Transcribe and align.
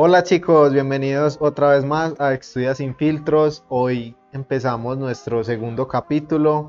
Hola 0.00 0.22
chicos, 0.22 0.72
bienvenidos 0.72 1.38
otra 1.40 1.70
vez 1.70 1.84
más 1.84 2.14
a 2.20 2.32
Estudia 2.32 2.72
sin 2.72 2.94
filtros. 2.94 3.64
Hoy 3.68 4.14
empezamos 4.32 4.96
nuestro 4.96 5.42
segundo 5.42 5.88
capítulo 5.88 6.68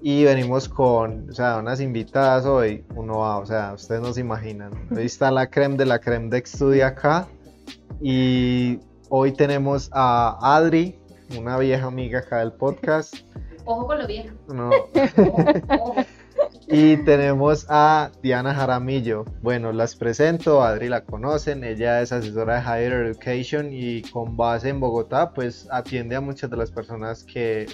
y 0.00 0.22
venimos 0.22 0.68
con, 0.68 1.28
o 1.28 1.32
sea, 1.32 1.56
unas 1.56 1.80
invitadas 1.80 2.46
hoy, 2.46 2.86
uno 2.94 3.18
va, 3.18 3.38
o 3.38 3.46
sea, 3.46 3.72
ustedes 3.74 4.00
no 4.00 4.12
se 4.12 4.20
imaginan. 4.20 4.70
Hoy 4.96 5.06
está 5.06 5.32
la 5.32 5.50
creme 5.50 5.76
de 5.76 5.86
la 5.86 5.98
creme 5.98 6.28
de 6.28 6.38
Estudia 6.38 6.86
acá 6.86 7.26
y 8.00 8.78
hoy 9.08 9.32
tenemos 9.32 9.90
a 9.92 10.38
Adri, 10.40 11.00
una 11.36 11.58
vieja 11.58 11.84
amiga 11.84 12.20
acá 12.20 12.38
del 12.38 12.52
podcast. 12.52 13.12
Ojo 13.64 13.88
con 13.88 13.98
lo 13.98 14.06
viejo. 14.06 14.36
No. 14.54 14.70
Ojo, 14.70 15.34
ojo. 15.80 15.94
Y 16.70 16.98
tenemos 16.98 17.66
a 17.70 18.10
Diana 18.22 18.54
Jaramillo. 18.54 19.24
Bueno, 19.40 19.72
las 19.72 19.96
presento, 19.96 20.62
Adri 20.62 20.88
la 20.88 21.02
conocen, 21.02 21.64
ella 21.64 22.02
es 22.02 22.12
asesora 22.12 22.56
de 22.56 22.60
Higher 22.62 22.92
Education 23.06 23.68
y 23.72 24.02
con 24.02 24.36
base 24.36 24.68
en 24.68 24.78
Bogotá, 24.80 25.32
pues 25.32 25.66
atiende 25.70 26.16
a 26.16 26.20
muchas 26.20 26.50
de 26.50 26.56
las 26.58 26.70
personas 26.70 27.24
que 27.24 27.66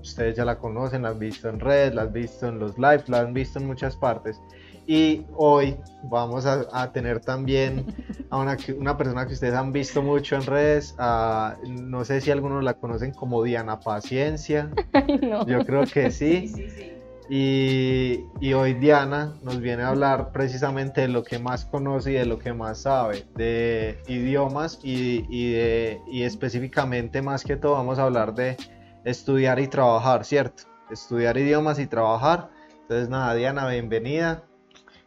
ustedes 0.00 0.34
ya 0.36 0.44
la 0.44 0.58
conocen, 0.58 1.02
la 1.02 1.10
han 1.10 1.18
visto 1.20 1.48
en 1.48 1.60
redes, 1.60 1.94
la 1.94 2.02
han 2.02 2.12
visto 2.12 2.48
en 2.48 2.58
los 2.58 2.76
live, 2.76 3.04
la 3.06 3.20
han 3.20 3.32
visto 3.32 3.60
en 3.60 3.66
muchas 3.68 3.96
partes. 3.96 4.40
Y 4.86 5.24
hoy 5.36 5.76
vamos 6.04 6.44
a, 6.46 6.66
a 6.72 6.90
tener 6.90 7.20
también 7.20 7.86
a 8.30 8.38
una, 8.38 8.56
una 8.76 8.96
persona 8.96 9.26
que 9.28 9.34
ustedes 9.34 9.54
han 9.54 9.70
visto 9.70 10.02
mucho 10.02 10.34
en 10.34 10.42
redes, 10.46 10.96
a- 10.98 11.56
no 11.68 12.04
sé 12.04 12.20
si 12.20 12.32
algunos 12.32 12.64
la 12.64 12.74
conocen 12.74 13.12
como 13.12 13.44
Diana 13.44 13.78
Paciencia, 13.78 14.70
Ay, 14.92 15.18
no. 15.22 15.46
yo 15.46 15.64
creo 15.64 15.84
que 15.84 16.10
sí. 16.10 16.48
Sí, 16.48 16.64
sí, 16.64 16.70
sí. 16.70 16.92
Y, 17.32 18.24
y 18.40 18.54
hoy 18.54 18.74
Diana 18.74 19.34
nos 19.42 19.60
viene 19.60 19.84
a 19.84 19.90
hablar 19.90 20.32
precisamente 20.32 21.02
de 21.02 21.06
lo 21.08 21.22
que 21.22 21.38
más 21.38 21.64
conoce 21.64 22.10
y 22.10 22.14
de 22.14 22.26
lo 22.26 22.40
que 22.40 22.52
más 22.52 22.82
sabe, 22.82 23.24
de 23.36 24.02
idiomas 24.08 24.80
y, 24.82 25.24
y 25.28 25.52
de, 25.52 26.00
y 26.08 26.24
específicamente 26.24 27.22
más 27.22 27.44
que 27.44 27.54
todo 27.54 27.74
vamos 27.74 28.00
a 28.00 28.02
hablar 28.02 28.34
de 28.34 28.56
estudiar 29.04 29.60
y 29.60 29.68
trabajar, 29.68 30.24
¿cierto? 30.24 30.64
Estudiar 30.90 31.38
idiomas 31.38 31.78
y 31.78 31.86
trabajar. 31.86 32.50
Entonces 32.82 33.08
nada, 33.08 33.32
Diana, 33.34 33.68
bienvenida. 33.68 34.42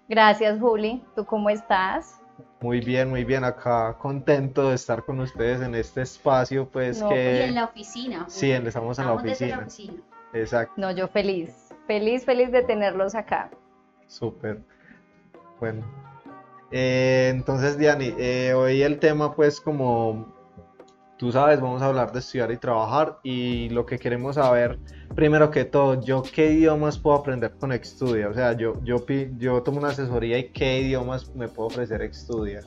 Gracias, 0.08 0.58
Juli. 0.62 1.04
¿Tú 1.18 1.26
cómo 1.26 1.50
estás? 1.50 2.22
Muy 2.62 2.80
bien, 2.80 3.10
muy 3.10 3.26
bien, 3.26 3.44
acá 3.44 3.98
contento 4.00 4.70
de 4.70 4.76
estar 4.76 5.04
con 5.04 5.20
ustedes 5.20 5.60
en 5.62 5.76
este 5.76 6.04
espacio, 6.04 6.70
pues 6.70 7.02
No, 7.02 7.08
Y 7.08 7.14
que... 7.16 7.46
en 7.48 7.56
la 7.56 7.66
oficina. 7.66 8.24
Sí, 8.30 8.50
en- 8.50 8.66
estamos 8.66 8.98
en 8.98 9.08
la 9.08 9.12
Estamos 9.16 9.24
desde 9.40 9.54
oficina. 9.54 9.98
Exacto. 10.34 10.74
No, 10.78 10.90
yo 10.92 11.08
feliz. 11.10 11.63
Feliz, 11.88 12.26
feliz 12.26 12.52
de 12.52 12.64
tenerlos 12.64 13.16
acá. 13.16 13.52
Súper. 14.08 14.62
Bueno. 15.60 15.84
Eh, 16.72 17.30
entonces, 17.34 17.78
Diani, 17.78 18.14
eh, 18.18 18.54
hoy 18.56 18.82
el 18.82 19.00
tema, 19.00 19.36
pues, 19.36 19.62
como 19.62 20.34
tú 21.18 21.32
sabes, 21.32 21.62
vamos 21.62 21.82
a 21.82 21.86
hablar 21.86 22.12
de 22.12 22.20
estudiar 22.20 22.52
y 22.52 22.58
trabajar. 22.58 23.20
Y 23.24 23.70
lo 23.70 23.86
que 23.86 24.00
queremos 24.00 24.36
saber, 24.36 24.80
primero 25.16 25.52
que 25.52 25.66
todo, 25.66 26.02
yo 26.02 26.24
qué 26.24 26.52
idiomas 26.52 26.98
puedo 26.98 27.18
aprender 27.18 27.52
con 27.60 27.72
Extudia. 27.72 28.30
O 28.30 28.34
sea, 28.34 28.54
yo, 28.54 28.82
yo, 28.84 29.06
yo 29.38 29.62
tomo 29.64 29.80
una 29.80 29.90
asesoría 29.90 30.38
y 30.38 30.52
qué 30.52 30.82
idiomas 30.82 31.34
me 31.36 31.48
puedo 31.48 31.68
ofrecer 31.68 32.02
Extudia. 32.02 32.62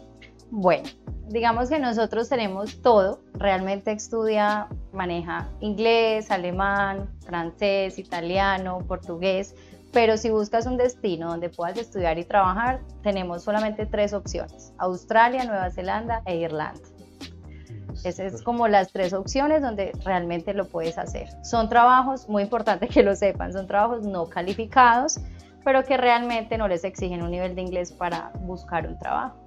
Bueno, 0.50 0.88
digamos 1.28 1.68
que 1.68 1.78
nosotros 1.78 2.28
tenemos 2.28 2.80
todo. 2.82 3.20
Realmente 3.34 3.92
estudia, 3.92 4.68
maneja 4.92 5.48
inglés, 5.60 6.30
alemán, 6.30 7.10
francés, 7.24 7.98
italiano, 7.98 8.78
portugués. 8.86 9.54
Pero 9.92 10.16
si 10.16 10.30
buscas 10.30 10.66
un 10.66 10.76
destino 10.76 11.28
donde 11.28 11.48
puedas 11.48 11.78
estudiar 11.78 12.18
y 12.18 12.24
trabajar, 12.24 12.80
tenemos 13.02 13.42
solamente 13.42 13.86
tres 13.86 14.12
opciones. 14.12 14.72
Australia, 14.78 15.44
Nueva 15.44 15.70
Zelanda 15.70 16.22
e 16.26 16.36
Irlanda. 16.36 16.80
Esas 18.04 18.34
es 18.34 18.42
como 18.42 18.68
las 18.68 18.92
tres 18.92 19.12
opciones 19.14 19.62
donde 19.62 19.92
realmente 20.04 20.52
lo 20.52 20.68
puedes 20.68 20.98
hacer. 20.98 21.28
Son 21.42 21.68
trabajos, 21.68 22.28
muy 22.28 22.42
importante 22.42 22.88
que 22.88 23.02
lo 23.02 23.16
sepan, 23.16 23.52
son 23.52 23.66
trabajos 23.66 24.02
no 24.02 24.26
calificados, 24.26 25.18
pero 25.64 25.82
que 25.82 25.96
realmente 25.96 26.58
no 26.58 26.68
les 26.68 26.84
exigen 26.84 27.22
un 27.22 27.30
nivel 27.30 27.54
de 27.54 27.62
inglés 27.62 27.90
para 27.90 28.32
buscar 28.40 28.86
un 28.86 28.98
trabajo. 28.98 29.45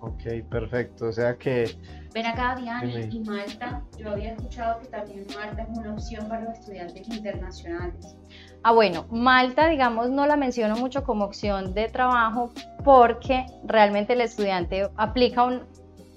Ok, 0.00 0.22
perfecto. 0.50 1.06
O 1.06 1.12
sea 1.12 1.36
que, 1.36 1.70
Ven 2.12 2.26
acá, 2.26 2.54
Diana, 2.56 3.00
y 3.10 3.20
Malta. 3.20 3.82
Yo 3.98 4.10
había 4.10 4.32
escuchado 4.32 4.80
que 4.80 4.86
también 4.86 5.26
Malta 5.34 5.62
es 5.62 5.78
una 5.78 5.92
opción 5.92 6.28
para 6.28 6.42
los 6.44 6.58
estudiantes 6.58 7.06
internacionales. 7.08 8.16
Ah, 8.62 8.72
bueno, 8.72 9.06
Malta, 9.10 9.68
digamos, 9.68 10.10
no 10.10 10.26
la 10.26 10.36
menciono 10.36 10.76
mucho 10.76 11.04
como 11.04 11.24
opción 11.24 11.74
de 11.74 11.88
trabajo 11.88 12.52
porque 12.84 13.44
realmente 13.64 14.14
el 14.14 14.22
estudiante 14.22 14.88
aplica 14.96 15.44
un- 15.44 15.62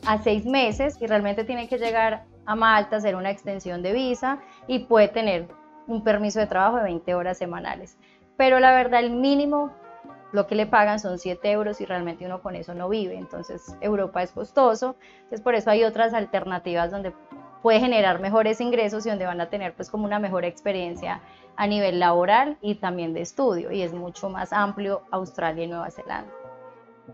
a 0.05 0.17
seis 0.19 0.45
meses 0.45 0.97
y 1.01 1.07
realmente 1.07 1.43
tiene 1.43 1.67
que 1.67 1.77
llegar 1.77 2.23
a 2.45 2.55
Malta, 2.55 2.95
hacer 2.95 3.15
una 3.15 3.29
extensión 3.29 3.81
de 3.83 3.91
visa 3.93 4.39
y 4.67 4.79
puede 4.79 5.09
tener 5.09 5.47
un 5.87 6.03
permiso 6.03 6.39
de 6.39 6.47
trabajo 6.47 6.77
de 6.77 6.83
20 6.83 7.13
horas 7.13 7.37
semanales. 7.37 7.97
Pero 8.37 8.59
la 8.59 8.71
verdad, 8.71 9.01
el 9.01 9.11
mínimo, 9.11 9.71
lo 10.31 10.47
que 10.47 10.55
le 10.55 10.65
pagan 10.65 10.99
son 10.99 11.17
7 11.17 11.51
euros 11.51 11.81
y 11.81 11.85
realmente 11.85 12.25
uno 12.25 12.41
con 12.41 12.55
eso 12.55 12.73
no 12.73 12.89
vive. 12.89 13.17
Entonces, 13.17 13.75
Europa 13.81 14.21
es 14.23 14.31
costoso. 14.31 14.95
Entonces, 15.15 15.41
por 15.41 15.55
eso 15.55 15.71
hay 15.71 15.83
otras 15.83 16.13
alternativas 16.13 16.91
donde 16.91 17.13
puede 17.61 17.79
generar 17.79 18.19
mejores 18.19 18.61
ingresos 18.61 19.05
y 19.05 19.09
donde 19.09 19.25
van 19.25 19.41
a 19.41 19.49
tener 19.49 19.73
pues 19.73 19.89
como 19.89 20.05
una 20.05 20.19
mejor 20.19 20.45
experiencia 20.45 21.21
a 21.55 21.67
nivel 21.67 21.99
laboral 21.99 22.57
y 22.61 22.75
también 22.75 23.13
de 23.13 23.21
estudio 23.21 23.71
y 23.71 23.81
es 23.81 23.93
mucho 23.93 24.29
más 24.29 24.53
amplio 24.53 25.01
Australia 25.11 25.65
y 25.65 25.67
Nueva 25.67 25.91
Zelanda. 25.91 26.31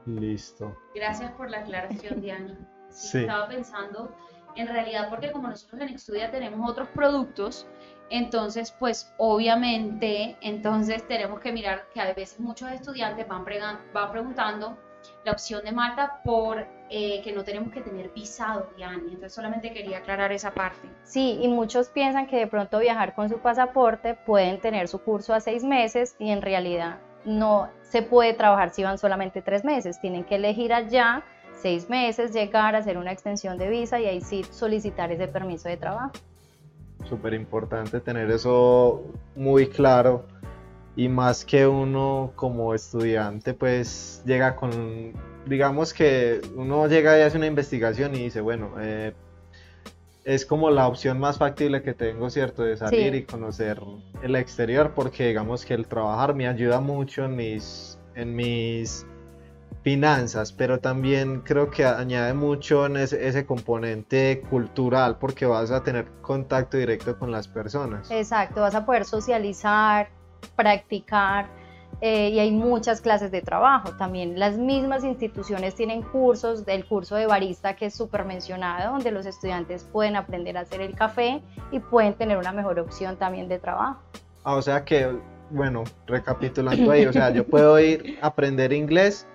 listo. 0.06 0.78
Gracias 0.94 1.32
por 1.32 1.50
la 1.50 1.60
aclaración, 1.60 2.22
Diana. 2.22 2.56
Sí, 2.90 3.08
Sí. 3.08 3.18
Estaba 3.20 3.48
pensando, 3.48 4.16
en 4.56 4.68
realidad, 4.68 5.10
porque 5.10 5.32
como 5.32 5.48
nosotros 5.50 5.82
en 5.82 5.90
Estudia 5.90 6.32
tenemos 6.32 6.70
otros 6.70 6.88
productos, 6.90 7.68
entonces, 8.10 8.72
pues 8.72 9.14
obviamente, 9.18 10.38
entonces 10.42 11.08
tenemos 11.08 11.40
que 11.40 11.52
mirar 11.52 11.88
que 11.94 12.02
a 12.02 12.14
veces 12.14 12.40
muchos 12.40 12.72
estudiantes 12.72 13.28
van, 13.28 13.46
van 13.94 14.12
preguntando 14.12 14.78
la 15.24 15.32
opción 15.32 15.64
de 15.64 15.72
Malta 15.72 16.22
por 16.24 16.66
eh, 16.90 17.22
que 17.24 17.32
no 17.32 17.44
tenemos 17.44 17.72
que 17.72 17.82
tener 17.82 18.10
visado, 18.12 18.70
Diana. 18.76 19.04
Entonces 19.04 19.34
solamente 19.34 19.72
quería 19.72 20.00
aclarar 20.00 20.32
esa 20.32 20.52
parte. 20.52 20.88
Sí, 21.04 21.40
y 21.42 21.48
muchos 21.48 21.90
piensan 21.90 22.28
que 22.28 22.38
de 22.38 22.48
pronto 22.48 22.80
viajar 22.80 23.16
con 23.16 23.30
su 23.30 23.40
pasaporte 23.40 24.14
pueden 24.14 24.60
tener 24.60 24.88
su 24.88 25.00
curso 25.00 25.34
a 25.34 25.40
seis 25.40 25.64
meses 25.64 26.16
y 26.20 26.30
en 26.30 26.42
realidad 26.42 27.00
no 27.24 27.70
se 27.82 28.04
puede 28.04 28.34
trabajar 28.34 28.70
si 28.70 28.84
van 28.84 28.98
solamente 28.98 29.42
tres 29.42 29.64
meses. 29.64 30.00
Tienen 30.00 30.24
que 30.24 30.36
elegir 30.36 30.74
allá 30.74 31.24
seis 31.54 31.90
meses, 31.90 32.34
llegar 32.34 32.76
a 32.76 32.80
hacer 32.80 32.98
una 32.98 33.12
extensión 33.12 33.58
de 33.58 33.70
visa 33.70 34.00
y 34.00 34.06
ahí 34.06 34.22
sí 34.22 34.44
solicitar 34.44 35.12
ese 35.12 35.28
permiso 35.28 35.70
de 35.70 35.78
trabajo. 35.78 36.12
Súper 37.04 37.34
importante 37.34 38.00
tener 38.00 38.32
eso 38.32 39.04
muy 39.36 39.68
claro 39.68 40.26
y 40.96 41.10
más 41.10 41.44
que 41.46 41.68
uno 41.68 42.32
como 42.36 42.74
estudiante 42.74 43.54
pues 43.54 44.24
llega 44.26 44.56
con, 44.56 45.14
digamos 45.46 45.94
que 45.94 46.42
uno 46.56 46.88
llega 46.88 47.20
y 47.20 47.22
hace 47.22 47.38
una 47.38 47.48
investigación 47.48 48.16
y 48.16 48.20
dice, 48.20 48.42
bueno, 48.42 48.72
eh, 48.80 49.14
es 50.24 50.46
como 50.46 50.72
la 50.72 50.88
opción 50.88 51.20
más 51.20 51.38
factible 51.38 51.84
que 51.84 51.94
tengo, 51.94 52.30
¿cierto? 52.32 52.64
De 52.64 52.78
salir 52.78 53.12
Sí. 53.12 53.18
y 53.20 53.24
conocer 53.24 53.80
el 54.24 54.36
exterior 54.36 54.94
porque 54.96 55.28
digamos 55.28 55.66
que 55.66 55.76
el 55.76 55.86
trabajar 55.86 56.34
me 56.34 56.48
ayuda 56.48 56.80
mucho 56.80 57.26
en 57.26 57.36
mis, 57.36 58.00
en 58.16 58.36
mis 58.36 59.06
finanzas, 59.86 60.52
pero 60.52 60.80
también 60.80 61.42
creo 61.42 61.70
que 61.70 61.86
añade 61.86 62.34
mucho 62.34 62.88
en 62.88 62.98
ese, 62.98 63.28
ese 63.28 63.46
componente 63.46 64.42
cultural 64.50 65.18
porque 65.20 65.46
vas 65.46 65.70
a 65.70 65.84
tener 65.84 66.08
contacto 66.24 66.76
directo 66.78 67.20
con 67.20 67.32
las 67.32 67.48
personas. 67.48 68.10
Exacto, 68.10 68.62
vas 68.62 68.74
a 68.74 68.84
poder 68.84 69.06
socializar, 69.06 70.10
practicar 70.56 71.46
eh, 72.02 72.30
y 72.30 72.40
hay 72.40 72.50
muchas 72.50 73.00
clases 73.00 73.30
de 73.30 73.44
trabajo. 73.44 73.92
También 73.92 74.40
las 74.40 74.58
mismas 74.58 75.04
instituciones 75.04 75.76
tienen 75.76 76.02
cursos, 76.02 76.66
del 76.66 76.84
curso 76.88 77.16
de 77.16 77.28
barista 77.28 77.76
que 77.76 77.86
es 77.86 77.94
súper 77.94 78.26
mencionado, 78.26 78.94
donde 78.94 79.12
los 79.12 79.28
estudiantes 79.28 79.84
pueden 79.84 80.16
aprender 80.16 80.58
a 80.58 80.62
hacer 80.62 80.82
el 80.82 80.96
café 80.96 81.44
y 81.72 81.80
pueden 81.80 82.16
tener 82.16 82.40
una 82.40 82.52
mejor 82.52 82.80
opción 82.80 83.18
también 83.18 83.48
de 83.48 83.60
trabajo. 83.60 84.02
Ah, 84.44 84.56
o 84.56 84.64
sea 84.64 84.84
que, 84.84 85.16
bueno, 85.52 85.84
recapitulando 86.08 86.90
ahí, 86.90 87.06
o 87.06 87.14
sea, 87.14 87.30
yo 87.30 87.46
puedo 87.46 87.80
ir 87.80 88.18
a 88.24 88.28
aprender 88.28 88.74
inglés 88.74 89.28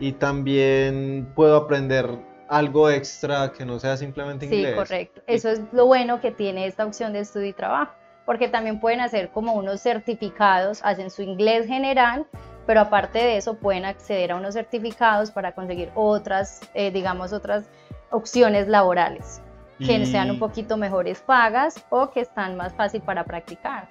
y 0.00 0.12
también 0.12 1.32
puedo 1.34 1.56
aprender 1.56 2.08
algo 2.48 2.90
extra 2.90 3.52
que 3.52 3.64
no 3.64 3.78
sea 3.78 3.96
simplemente 3.96 4.46
Sí, 4.48 4.56
inglés. 4.56 4.74
correcto. 4.76 5.22
Eso 5.26 5.48
es 5.50 5.60
lo 5.72 5.86
bueno 5.86 6.20
que 6.20 6.30
tiene 6.30 6.66
esta 6.66 6.84
opción 6.84 7.12
de 7.12 7.20
estudio 7.20 7.48
y 7.48 7.52
trabajo, 7.52 7.92
porque 8.26 8.48
también 8.48 8.80
pueden 8.80 9.00
hacer 9.00 9.30
como 9.30 9.54
unos 9.54 9.80
certificados, 9.82 10.80
hacen 10.84 11.10
su 11.10 11.22
inglés 11.22 11.66
general, 11.66 12.26
pero 12.66 12.80
aparte 12.80 13.18
de 13.18 13.36
eso 13.36 13.54
pueden 13.56 13.84
acceder 13.84 14.32
a 14.32 14.36
unos 14.36 14.54
certificados 14.54 15.30
para 15.30 15.52
conseguir 15.52 15.90
otras, 15.94 16.60
eh, 16.74 16.90
digamos, 16.90 17.32
otras 17.32 17.64
opciones 18.10 18.68
laborales 18.68 19.40
que 19.78 19.96
Y- 19.96 20.06
sean 20.06 20.30
un 20.30 20.38
poquito 20.38 20.76
mejores 20.76 21.20
pagas 21.20 21.84
o 21.90 22.10
que 22.10 22.20
están 22.20 22.56
más 22.56 22.72
fácil 22.74 23.00
para 23.02 23.24
practicar. 23.24 23.88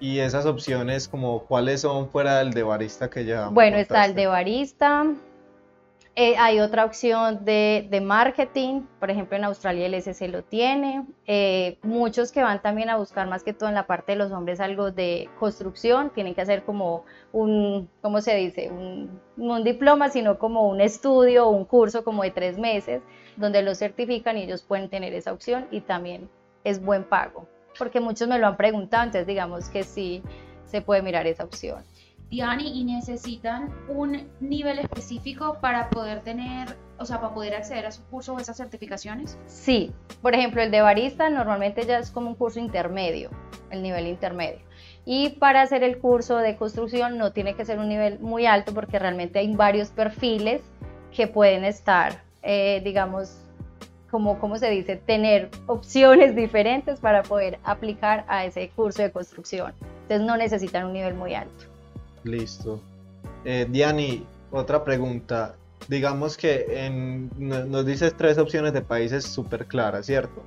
Y 0.00 0.18
esas 0.18 0.46
opciones, 0.46 1.06
como 1.06 1.44
cuáles 1.44 1.82
son 1.82 2.10
fuera 2.10 2.38
del 2.38 2.52
de 2.52 2.64
barista 2.64 3.08
que 3.08 3.24
ya 3.24 3.48
Bueno, 3.48 3.76
está 3.76 4.00
el 4.04 4.10
contaste? 4.10 4.20
de 4.20 4.26
barista, 4.26 5.04
Eh, 6.14 6.36
hay 6.36 6.60
otra 6.60 6.84
opción 6.84 7.42
de, 7.46 7.88
de, 7.90 8.02
marketing, 8.02 8.82
por 9.00 9.10
ejemplo 9.10 9.38
en 9.38 9.44
Australia 9.44 9.86
el 9.86 9.94
SC 9.94 10.28
lo 10.28 10.44
tiene. 10.44 11.06
Eh, 11.26 11.78
muchos 11.82 12.32
que 12.32 12.42
van 12.42 12.60
también 12.60 12.90
a 12.90 12.98
buscar 12.98 13.26
más 13.28 13.42
que 13.42 13.54
todo 13.54 13.70
en 13.70 13.74
la 13.74 13.86
parte 13.86 14.12
de 14.12 14.18
los 14.18 14.30
hombres 14.30 14.60
algo 14.60 14.90
de 14.90 15.30
construcción, 15.38 16.10
tienen 16.10 16.34
que 16.34 16.42
hacer 16.42 16.64
como 16.64 17.06
un, 17.32 17.88
¿cómo 18.02 18.20
se 18.20 18.34
dice? 18.36 18.68
Un, 18.70 19.22
no 19.36 19.54
un 19.54 19.64
diploma, 19.64 20.10
sino 20.10 20.38
como 20.38 20.68
un 20.68 20.82
estudio 20.82 21.46
o 21.46 21.50
un 21.50 21.64
curso 21.64 22.04
como 22.04 22.24
de 22.24 22.30
tres 22.30 22.58
meses, 22.58 23.00
donde 23.38 23.62
los 23.62 23.78
certifican 23.78 24.36
y 24.36 24.42
ellos 24.42 24.62
pueden 24.62 24.90
tener 24.90 25.14
esa 25.14 25.32
opción 25.32 25.66
y 25.70 25.80
también 25.80 26.28
es 26.62 26.84
buen 26.84 27.04
pago, 27.04 27.48
porque 27.78 28.00
muchos 28.00 28.28
me 28.28 28.38
lo 28.38 28.48
han 28.48 28.58
preguntado, 28.58 29.04
entonces 29.04 29.26
digamos 29.26 29.70
que 29.70 29.82
sí 29.82 30.22
se 30.66 30.82
puede 30.82 31.00
mirar 31.00 31.26
esa 31.26 31.44
opción. 31.44 31.82
Y 32.32 32.84
necesitan 32.84 33.68
un 33.88 34.26
nivel 34.40 34.78
específico 34.78 35.58
para 35.60 35.90
poder 35.90 36.22
tener, 36.22 36.78
o 36.98 37.04
sea, 37.04 37.20
para 37.20 37.34
poder 37.34 37.54
acceder 37.54 37.84
a 37.84 37.90
sus 37.92 38.06
cursos 38.06 38.34
o 38.34 38.40
esas 38.40 38.56
certificaciones? 38.56 39.38
Sí, 39.46 39.92
por 40.22 40.34
ejemplo, 40.34 40.62
el 40.62 40.70
de 40.70 40.80
barista 40.80 41.28
normalmente 41.28 41.84
ya 41.84 41.98
es 41.98 42.10
como 42.10 42.30
un 42.30 42.34
curso 42.34 42.58
intermedio, 42.58 43.28
el 43.70 43.82
nivel 43.82 44.06
intermedio. 44.06 44.60
Y 45.04 45.30
para 45.40 45.60
hacer 45.60 45.84
el 45.84 45.98
curso 45.98 46.38
de 46.38 46.56
construcción 46.56 47.18
no 47.18 47.32
tiene 47.32 47.54
que 47.54 47.66
ser 47.66 47.78
un 47.78 47.90
nivel 47.90 48.18
muy 48.20 48.46
alto 48.46 48.72
porque 48.72 48.98
realmente 48.98 49.38
hay 49.40 49.54
varios 49.54 49.90
perfiles 49.90 50.62
que 51.14 51.26
pueden 51.26 51.64
estar, 51.64 52.22
eh, 52.42 52.80
digamos, 52.82 53.44
como, 54.10 54.38
¿cómo 54.38 54.56
se 54.56 54.70
dice? 54.70 54.96
Tener 54.96 55.50
opciones 55.66 56.34
diferentes 56.34 56.98
para 56.98 57.24
poder 57.24 57.58
aplicar 57.62 58.24
a 58.26 58.46
ese 58.46 58.70
curso 58.70 59.02
de 59.02 59.12
construcción. 59.12 59.74
Entonces 60.02 60.26
no 60.26 60.38
necesitan 60.38 60.86
un 60.86 60.94
nivel 60.94 61.12
muy 61.12 61.34
alto. 61.34 61.71
Listo. 62.24 62.80
Eh, 63.44 63.66
Diani, 63.68 64.26
otra 64.50 64.84
pregunta. 64.84 65.56
Digamos 65.88 66.36
que 66.36 66.88
nos 67.38 67.84
dices 67.86 68.14
tres 68.16 68.38
opciones 68.38 68.72
de 68.72 68.82
países 68.82 69.24
súper 69.24 69.66
claras, 69.66 70.06
¿cierto? 70.06 70.42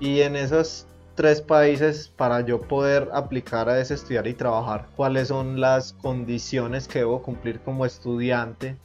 Y 0.00 0.20
en 0.22 0.34
esos 0.34 0.86
tres 1.14 1.40
países, 1.42 2.08
para 2.08 2.40
yo 2.40 2.60
poder 2.60 3.08
aplicar 3.12 3.68
a 3.68 3.78
ese 3.78 3.94
estudiar 3.94 4.26
y 4.26 4.34
trabajar, 4.34 4.86
¿cuáles 4.96 5.28
son 5.28 5.60
las 5.60 5.92
condiciones 5.92 6.88
que 6.88 7.00
debo 7.00 7.22
cumplir 7.22 7.60
como 7.60 7.86
estudiante 7.86 8.76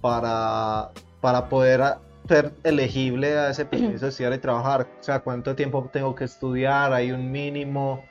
para, 0.00 0.90
para 1.20 1.48
poder 1.48 1.98
ser 2.26 2.52
elegible 2.64 3.38
a 3.38 3.50
ese 3.50 3.64
permiso 3.64 4.06
de 4.06 4.08
estudiar 4.10 4.32
y 4.32 4.38
trabajar? 4.38 4.88
O 4.98 5.02
sea, 5.02 5.20
¿cuánto 5.20 5.54
tiempo 5.54 5.88
tengo 5.92 6.14
que 6.14 6.24
estudiar? 6.24 6.92
¿Hay 6.92 7.12
un 7.12 7.30
mínimo? 7.30 8.04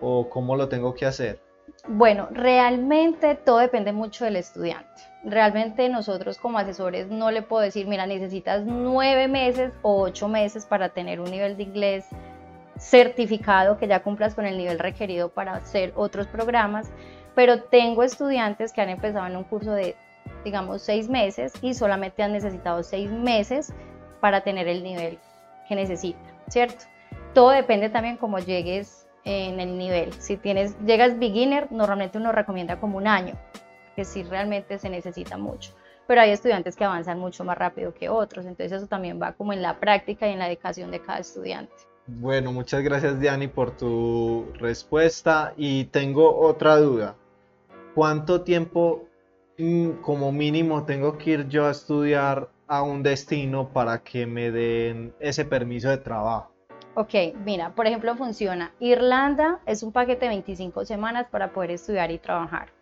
¿O 0.00 0.28
cómo 0.28 0.56
lo 0.56 0.68
tengo 0.68 0.94
que 0.94 1.06
hacer? 1.06 1.47
Bueno, 1.90 2.28
realmente 2.30 3.34
todo 3.34 3.58
depende 3.58 3.92
mucho 3.92 4.26
del 4.26 4.36
estudiante. 4.36 5.02
Realmente 5.24 5.88
nosotros 5.88 6.36
como 6.36 6.58
asesores 6.58 7.08
no 7.08 7.30
le 7.30 7.40
puedo 7.40 7.62
decir, 7.62 7.86
mira, 7.86 8.06
necesitas 8.06 8.62
nueve 8.66 9.26
meses 9.26 9.72
o 9.80 10.02
ocho 10.02 10.28
meses 10.28 10.66
para 10.66 10.90
tener 10.90 11.18
un 11.18 11.30
nivel 11.30 11.56
de 11.56 11.62
inglés 11.62 12.04
certificado 12.76 13.78
que 13.78 13.88
ya 13.88 14.02
cumplas 14.02 14.34
con 14.34 14.44
el 14.44 14.58
nivel 14.58 14.78
requerido 14.78 15.30
para 15.30 15.54
hacer 15.54 15.94
otros 15.96 16.26
programas, 16.26 16.90
pero 17.34 17.62
tengo 17.62 18.02
estudiantes 18.02 18.70
que 18.74 18.82
han 18.82 18.90
empezado 18.90 19.26
en 19.26 19.36
un 19.36 19.44
curso 19.44 19.72
de, 19.72 19.96
digamos, 20.44 20.82
seis 20.82 21.08
meses 21.08 21.54
y 21.62 21.72
solamente 21.72 22.22
han 22.22 22.32
necesitado 22.32 22.82
seis 22.82 23.10
meses 23.10 23.72
para 24.20 24.42
tener 24.42 24.68
el 24.68 24.82
nivel 24.82 25.18
que 25.66 25.74
necesitan, 25.74 26.34
¿cierto? 26.48 26.84
Todo 27.32 27.48
depende 27.50 27.88
también 27.88 28.18
cómo 28.18 28.38
llegues 28.38 29.07
en 29.28 29.60
el 29.60 29.76
nivel. 29.76 30.12
Si 30.14 30.38
tienes, 30.38 30.74
llegas 30.86 31.18
beginner, 31.18 31.70
normalmente 31.70 32.16
uno 32.16 32.32
recomienda 32.32 32.80
como 32.80 32.96
un 32.96 33.06
año, 33.06 33.34
que 33.94 34.06
si 34.06 34.22
realmente 34.22 34.78
se 34.78 34.88
necesita 34.88 35.36
mucho. 35.36 35.74
Pero 36.06 36.22
hay 36.22 36.30
estudiantes 36.30 36.74
que 36.74 36.84
avanzan 36.84 37.18
mucho 37.18 37.44
más 37.44 37.58
rápido 37.58 37.92
que 37.92 38.08
otros, 38.08 38.46
entonces 38.46 38.72
eso 38.72 38.86
también 38.86 39.20
va 39.20 39.34
como 39.34 39.52
en 39.52 39.60
la 39.60 39.78
práctica 39.78 40.26
y 40.26 40.32
en 40.32 40.38
la 40.38 40.46
dedicación 40.46 40.90
de 40.90 41.00
cada 41.00 41.18
estudiante. 41.18 41.74
Bueno, 42.06 42.52
muchas 42.52 42.82
gracias 42.82 43.20
Diani 43.20 43.48
por 43.48 43.76
tu 43.76 44.46
respuesta 44.54 45.52
y 45.58 45.84
tengo 45.84 46.34
otra 46.34 46.78
duda. 46.78 47.14
¿Cuánto 47.94 48.40
tiempo 48.40 49.04
mm, 49.58 50.00
como 50.00 50.32
mínimo 50.32 50.86
tengo 50.86 51.18
que 51.18 51.32
ir 51.32 51.48
yo 51.48 51.66
a 51.66 51.72
estudiar 51.72 52.48
a 52.66 52.80
un 52.80 53.02
destino 53.02 53.68
para 53.74 54.02
que 54.02 54.24
me 54.24 54.50
den 54.50 55.12
ese 55.20 55.44
permiso 55.44 55.90
de 55.90 55.98
trabajo? 55.98 56.57
Ok, 57.00 57.14
mira, 57.44 57.76
por 57.76 57.86
ejemplo 57.86 58.16
funciona. 58.16 58.72
Irlanda 58.80 59.60
es 59.66 59.84
un 59.84 59.92
paquete 59.92 60.24
de 60.24 60.30
25 60.30 60.84
semanas 60.84 61.28
para 61.30 61.52
poder 61.52 61.70
estudiar 61.70 62.10
y 62.10 62.18
trabajar. 62.18 62.72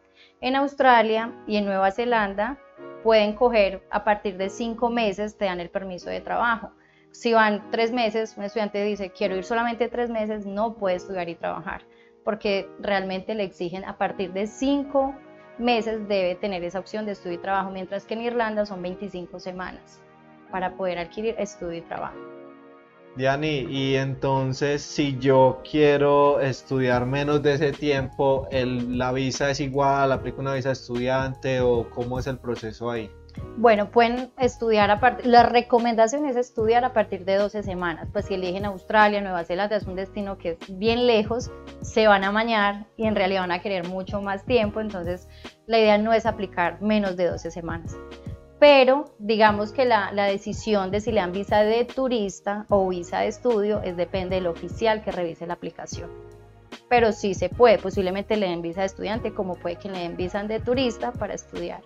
En 0.41 0.57
Australia 0.57 1.35
y 1.47 1.59
en 1.59 1.67
Nueva 1.67 1.91
Zelanda 1.91 2.59
pueden 3.03 3.35
coger 3.35 3.83
a 3.91 4.05
partir 4.05 4.39
de 4.39 4.49
5 4.49 4.89
meses, 4.89 5.37
te 5.37 5.45
dan 5.45 5.61
el 5.61 5.69
permiso 5.69 6.09
de 6.09 6.23
trabajo. 6.23 6.71
Si 7.11 7.35
van 7.35 7.71
3 7.71 7.93
meses, 7.93 8.35
un 8.39 8.45
estudiante 8.45 8.83
dice, 8.83 9.11
quiero 9.11 9.37
ir 9.37 9.45
solamente 9.45 9.87
3 9.87 10.09
meses, 10.09 10.47
no 10.47 10.77
puede 10.77 10.97
estudiar 10.97 11.29
y 11.29 11.35
trabajar, 11.35 11.83
porque 12.25 12.71
realmente 12.81 13.35
le 13.35 13.45
exigen 13.45 13.85
a 13.85 13.99
partir 13.99 14.33
de 14.33 14.47
5 14.47 15.15
meses 15.59 16.09
debe 16.09 16.37
tener 16.37 16.65
esa 16.65 16.79
opción 16.79 17.05
de 17.05 17.13
estudio 17.13 17.35
y 17.35 17.43
trabajo, 17.43 17.71
mientras 17.71 18.07
que 18.07 18.15
en 18.15 18.23
Irlanda 18.23 18.65
son 18.65 18.81
25 18.81 19.41
semanas 19.41 20.01
para 20.51 20.75
poder 20.75 21.01
adquirir 21.01 21.35
estudio 21.37 21.81
y 21.81 21.83
trabajo. 21.83 22.46
Diani, 23.17 23.67
y 23.71 23.97
entonces 23.97 24.83
si 24.83 25.19
yo 25.19 25.63
quiero 25.69 26.39
estudiar 26.41 27.07
menos 27.07 27.43
de 27.43 27.55
ese 27.55 27.73
tiempo, 27.73 28.47
¿la 28.53 29.11
visa 29.13 29.51
es 29.51 29.61
igual? 29.61 30.13
¿Aplico 30.13 30.43
una 30.43 30.53
visa 30.53 30.73
estudiante 30.73 31.61
o 31.61 31.89
cómo 31.89 32.19
es 32.19 32.27
el 32.27 32.39
proceso 32.39 32.91
ahí? 32.91 33.11
Bueno, 33.57 33.91
pueden 33.91 34.33
estudiar 34.39 34.91
a 34.91 35.01
partir, 35.01 35.27
la 35.27 35.43
recomendación 35.43 36.27
es 36.27 36.37
estudiar 36.37 36.85
a 36.85 36.93
partir 36.93 37.25
de 37.25 37.37
12 37.37 37.63
semanas, 37.63 38.09
pues 38.13 38.27
si 38.27 38.35
eligen 38.35 38.67
Australia, 38.67 39.21
Nueva 39.21 39.45
Zelanda, 39.45 39.77
es 39.77 39.85
un 39.85 39.95
destino 39.95 40.37
que 40.37 40.51
es 40.51 40.79
bien 40.79 41.07
lejos, 41.07 41.51
se 41.81 42.07
van 42.07 42.25
a 42.25 42.33
mañar 42.33 42.87
y 42.97 43.07
en 43.07 43.15
realidad 43.15 43.43
van 43.43 43.53
a 43.53 43.63
querer 43.63 43.89
mucho 43.89 44.21
más 44.21 44.45
tiempo, 44.45 44.81
entonces 44.81 45.29
la 45.67 45.79
idea 45.79 45.99
no 45.99 46.13
es 46.13 46.27
aplicar 46.27 46.81
menos 46.83 47.17
de 47.17 47.29
12 47.29 47.51
semanas 47.51 47.97
pero 48.59 49.05
digamos 49.19 49.73
que 49.73 49.85
la, 49.85 50.11
decisión 50.13 50.91
de 50.91 51.01
si 51.01 51.13
le 51.13 51.21
dan 51.21 51.33
visa 51.33 51.59
de 51.61 51.85
turista 51.85 52.65
o 52.69 52.89
visa 52.89 53.21
de 53.21 53.29
estudio 53.29 53.83
es 53.83 53.97
depende 53.97 54.37
del 54.37 54.47
oficial 54.47 55.03
que 55.03 55.13
revise 55.13 55.47
la 55.47 55.55
aplicación. 55.55 56.11
Pero 56.89 57.13
sí 57.13 57.35
se 57.35 57.49
puede, 57.49 57.79
posiblemente 57.79 58.37
le 58.37 58.49
den 58.49 58.63
visa 58.63 58.81
de 58.81 58.87
estudiante 58.87 59.35
como 59.35 59.57
puede 59.57 59.77
que 59.77 59.91
le 59.91 59.99
den 59.99 60.17
visa 60.17 60.43
de 60.43 60.61
turista 60.61 61.13
para 61.13 61.35
estudiar. 61.35 61.81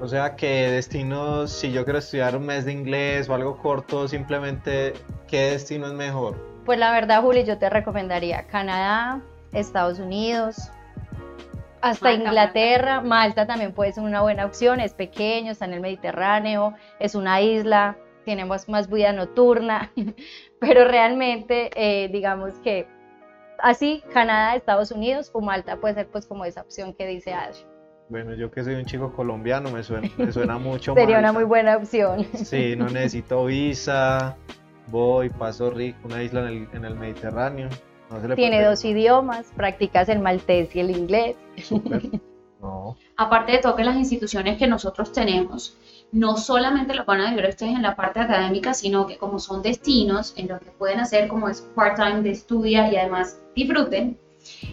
O 0.00 0.08
sea 0.08 0.36
que 0.36 0.70
destino, 0.70 1.46
si 1.46 1.72
yo 1.72 1.84
quiero 1.84 2.00
estudiar 2.00 2.36
un 2.36 2.46
mes 2.46 2.64
de 2.64 2.72
inglés 2.72 3.28
o 3.28 3.34
algo 3.34 3.56
corto, 3.58 4.08
simplemente, 4.08 4.94
¿qué 5.28 5.50
destino 5.52 5.86
es 5.86 5.92
mejor? 5.92 6.36
Pues 6.64 6.78
la 6.78 6.90
verdad, 6.90 7.22
Juli, 7.22 7.44
yo 7.44 7.58
te 7.58 7.70
recomendaría 7.70 8.46
Canadá, 8.48 9.22
Estados 9.52 10.00
Unidos, 10.00 10.70
hasta 11.90 12.12
Inglaterra, 12.12 13.00
Malta. 13.00 13.46
también 13.46 13.72
puede 13.72 13.92
ser 13.92 14.04
una 14.04 14.22
buena 14.22 14.44
opción, 14.44 14.80
es 14.80 14.94
pequeño, 14.94 15.52
está 15.52 15.64
en 15.64 15.74
el 15.74 15.80
Mediterráneo, 15.80 16.74
es 16.98 17.14
una 17.14 17.40
isla, 17.40 17.96
tenemos 18.24 18.68
más 18.68 18.90
vida 18.90 19.12
nocturna, 19.12 19.92
pero 20.60 20.84
realmente 20.84 21.70
eh, 21.74 22.08
digamos 22.08 22.54
que 22.64 22.86
así 23.58 24.02
Canadá, 24.12 24.56
Estados 24.56 24.90
Unidos 24.90 25.30
o 25.32 25.40
Malta 25.40 25.76
puede 25.76 25.94
ser 25.94 26.08
pues 26.08 26.26
como 26.26 26.44
esa 26.44 26.62
opción 26.62 26.94
que 26.94 27.06
dice 27.06 27.32
Ash. 27.34 27.58
Bueno, 28.08 28.34
yo 28.34 28.50
que 28.50 28.62
soy 28.62 28.74
un 28.74 28.84
chico 28.84 29.12
colombiano 29.12 29.70
me 29.70 29.82
suena, 29.82 30.08
me 30.16 30.30
suena 30.30 30.58
mucho 30.58 30.94
Sería 30.94 31.18
una 31.18 31.32
muy 31.32 31.44
buena 31.44 31.76
opción. 31.76 32.24
Sí, 32.34 32.76
no 32.76 32.86
necesito 32.90 33.44
visa, 33.46 34.36
voy, 34.88 35.30
paso 35.30 35.70
rico, 35.70 35.98
una 36.04 36.22
isla 36.22 36.40
en 36.42 36.46
el, 36.46 36.68
en 36.72 36.84
el 36.84 36.94
Mediterráneo. 36.94 37.68
Tiene 38.34 38.62
dos 38.62 38.84
idiomas, 38.84 39.46
practicas 39.56 40.08
el 40.08 40.20
maltés 40.20 40.74
y 40.76 40.80
el 40.80 40.90
inglés. 40.90 41.36
Aparte 43.16 43.52
de 43.52 43.58
todo 43.58 43.76
que 43.76 43.84
las 43.84 43.96
instituciones 43.96 44.58
que 44.58 44.66
nosotros 44.66 45.12
tenemos, 45.12 45.76
no 46.12 46.36
solamente 46.36 46.94
lo 46.94 47.04
van 47.04 47.20
a 47.20 47.30
vivir 47.30 47.48
ustedes 47.48 47.74
en 47.74 47.82
la 47.82 47.96
parte 47.96 48.20
académica, 48.20 48.74
sino 48.74 49.06
que 49.06 49.18
como 49.18 49.38
son 49.38 49.62
destinos 49.62 50.34
en 50.36 50.48
los 50.48 50.60
que 50.60 50.70
pueden 50.70 51.00
hacer 51.00 51.28
como 51.28 51.48
es 51.48 51.62
part-time 51.74 52.22
de 52.22 52.30
estudia 52.30 52.90
y 52.90 52.96
además 52.96 53.40
disfruten, 53.54 54.18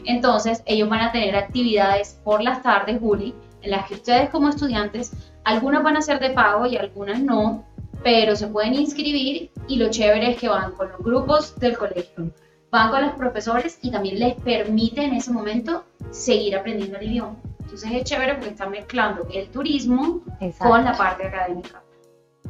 entonces 0.06 0.62
ellos 0.66 0.90
van 0.90 1.02
a 1.02 1.12
tener 1.12 1.36
actividades 1.36 2.20
por 2.24 2.42
las 2.42 2.62
tardes, 2.62 3.00
Juli, 3.00 3.34
en 3.62 3.72
las 3.72 3.88
que 3.88 3.96
ustedes 3.96 4.30
como 4.30 4.50
estudiantes, 4.50 5.12
algunas 5.44 5.84
van 5.84 5.98
a 5.98 6.02
ser 6.02 6.20
de 6.20 6.32
pago 6.32 6.66
y 6.66 6.78
algunas 6.78 7.20
no, 7.20 7.66
pero 8.04 8.36
se 8.36 8.48
pueden 8.48 8.74
inscribir 8.76 9.52
y 9.68 9.78
lo 9.78 9.90
chévere 9.90 10.32
es 10.32 10.38
que 10.38 10.50
van 10.50 10.74
con 10.74 10.90
los 10.92 11.00
grupos 11.00 11.58
del 11.60 11.78
colegio 11.78 12.32
van 12.74 12.90
con 12.90 13.04
los 13.04 13.12
profesores 13.12 13.78
y 13.84 13.92
también 13.92 14.18
les 14.18 14.34
permite 14.34 15.04
en 15.04 15.14
ese 15.14 15.32
momento 15.32 15.84
seguir 16.10 16.56
aprendiendo 16.56 16.98
el 16.98 17.12
idioma. 17.12 17.36
Entonces 17.60 17.92
es 17.92 18.04
chévere 18.04 18.34
porque 18.34 18.50
están 18.50 18.72
mezclando 18.72 19.28
el 19.32 19.48
turismo 19.50 20.22
con 20.58 20.84
la 20.84 20.98
parte 20.98 21.28
académica. 21.28 21.84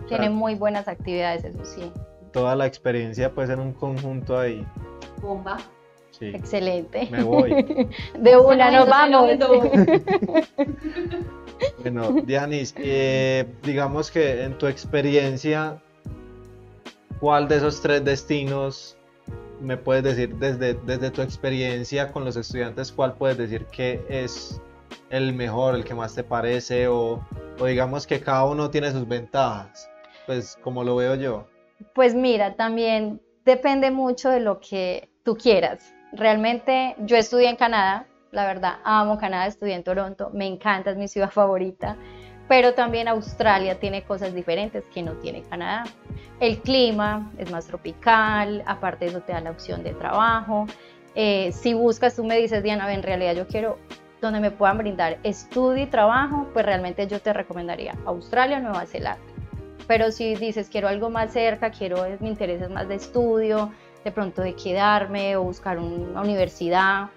Tienen 0.07 0.33
muy 0.33 0.55
buenas 0.55 0.87
actividades, 0.87 1.43
eso 1.43 1.65
sí. 1.65 1.91
Toda 2.31 2.55
la 2.55 2.65
experiencia 2.65 3.33
puede 3.33 3.49
ser 3.49 3.59
un 3.59 3.73
conjunto 3.73 4.39
ahí. 4.39 4.65
Bomba. 5.21 5.57
Sí. 6.11 6.27
Excelente. 6.27 7.09
Me 7.11 7.21
voy. 7.21 7.89
De 8.17 8.37
una 8.37 8.71
nos 8.71 8.87
vamos. 8.87 9.29
Bueno, 11.79 12.11
Dianis, 12.25 12.73
eh, 12.77 13.45
digamos 13.61 14.11
que 14.11 14.43
en 14.43 14.57
tu 14.57 14.67
experiencia, 14.67 15.77
¿cuál 17.21 17.47
de 17.47 17.57
esos 17.57 17.81
tres 17.81 18.03
destinos 18.03 18.97
me 19.63 19.77
puedes 19.77 20.03
decir 20.03 20.35
desde, 20.35 20.73
desde 20.73 21.09
tu 21.09 21.21
experiencia 21.21 22.11
con 22.11 22.25
los 22.25 22.35
estudiantes, 22.35 22.91
cuál 22.91 23.13
puedes 23.13 23.37
decir 23.37 23.65
que 23.67 24.05
es 24.09 24.61
el 25.09 25.33
mejor, 25.33 25.75
el 25.75 25.83
que 25.83 25.93
más 25.93 26.13
te 26.13 26.23
parece 26.23 26.87
o, 26.87 27.25
o 27.59 27.65
digamos 27.65 28.05
que 28.05 28.19
cada 28.19 28.45
uno 28.45 28.69
tiene 28.69 28.91
sus 28.91 29.07
ventajas? 29.07 29.89
Pues 30.25 30.57
como 30.61 30.83
lo 30.83 30.95
veo 30.95 31.15
yo. 31.15 31.47
Pues 31.93 32.15
mira, 32.15 32.55
también 32.55 33.21
depende 33.45 33.91
mucho 33.91 34.29
de 34.29 34.39
lo 34.39 34.59
que 34.59 35.09
tú 35.23 35.35
quieras. 35.35 35.93
Realmente 36.13 36.95
yo 36.99 37.17
estudié 37.17 37.49
en 37.49 37.55
Canadá, 37.55 38.07
la 38.31 38.45
verdad, 38.45 38.79
amo 38.83 39.17
Canadá, 39.17 39.47
estudié 39.47 39.75
en 39.75 39.83
Toronto, 39.83 40.29
me 40.33 40.47
encanta, 40.47 40.91
es 40.91 40.97
mi 40.97 41.07
ciudad 41.07 41.29
favorita, 41.31 41.97
pero 42.47 42.73
también 42.73 43.07
Australia 43.07 43.79
tiene 43.79 44.03
cosas 44.03 44.33
diferentes 44.33 44.83
que 44.93 45.01
no 45.01 45.13
tiene 45.13 45.43
Canadá. 45.43 45.85
El 46.39 46.59
clima 46.59 47.31
es 47.37 47.51
más 47.51 47.67
tropical, 47.67 48.63
aparte 48.65 49.05
eso 49.05 49.21
te 49.21 49.31
da 49.31 49.41
la 49.41 49.51
opción 49.51 49.83
de 49.83 49.93
trabajo. 49.93 50.67
Eh, 51.15 51.51
si 51.53 51.73
buscas, 51.73 52.15
tú 52.15 52.23
me 52.23 52.37
dices, 52.37 52.63
Diana, 52.63 52.91
en 52.93 53.03
realidad 53.03 53.35
yo 53.35 53.47
quiero 53.47 53.77
donde 54.19 54.39
me 54.39 54.51
puedan 54.51 54.77
brindar 54.77 55.19
estudio 55.23 55.83
y 55.83 55.87
trabajo, 55.87 56.47
pues 56.53 56.65
realmente 56.65 57.07
yo 57.07 57.19
te 57.19 57.33
recomendaría 57.33 57.95
Australia 58.05 58.57
o 58.57 58.61
Nueva 58.61 58.85
Zelanda. 58.85 59.21
Pero 59.85 60.11
si 60.11 60.35
dices, 60.35 60.69
quiero 60.69 60.87
algo 60.87 61.09
más 61.09 61.33
cerca, 61.33 61.71
quiero, 61.71 62.05
mi 62.21 62.29
interés 62.29 62.61
es 62.61 62.69
más 62.69 62.87
de 62.87 62.95
estudio, 62.95 63.71
de 64.03 64.11
pronto 64.11 64.41
de 64.41 64.55
quedarme 64.55 65.35
o 65.35 65.43
buscar 65.43 65.77
una 65.77 66.21
universidad, 66.21 67.09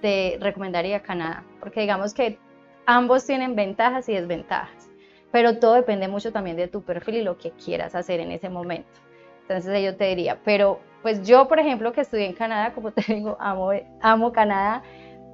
te 0.00 0.38
recomendaría 0.40 1.00
Canadá, 1.00 1.44
porque 1.60 1.80
digamos 1.80 2.14
que 2.14 2.38
ambos 2.86 3.24
tienen 3.26 3.54
ventajas 3.54 4.08
y 4.08 4.14
desventajas, 4.14 4.90
pero 5.30 5.58
todo 5.58 5.74
depende 5.74 6.08
mucho 6.08 6.32
también 6.32 6.56
de 6.56 6.68
tu 6.68 6.82
perfil 6.82 7.16
y 7.16 7.22
lo 7.22 7.38
que 7.38 7.52
quieras 7.52 7.94
hacer 7.94 8.20
en 8.20 8.32
ese 8.32 8.48
momento. 8.48 9.00
Entonces 9.42 9.82
yo 9.84 9.96
te 9.96 10.04
diría, 10.06 10.38
pero 10.44 10.80
pues 11.02 11.26
yo, 11.26 11.48
por 11.48 11.58
ejemplo, 11.58 11.92
que 11.92 12.00
estudié 12.00 12.26
en 12.26 12.34
Canadá, 12.34 12.72
como 12.74 12.92
te 12.92 13.02
digo, 13.14 13.36
amo, 13.40 13.70
amo 14.00 14.32
Canadá, 14.32 14.82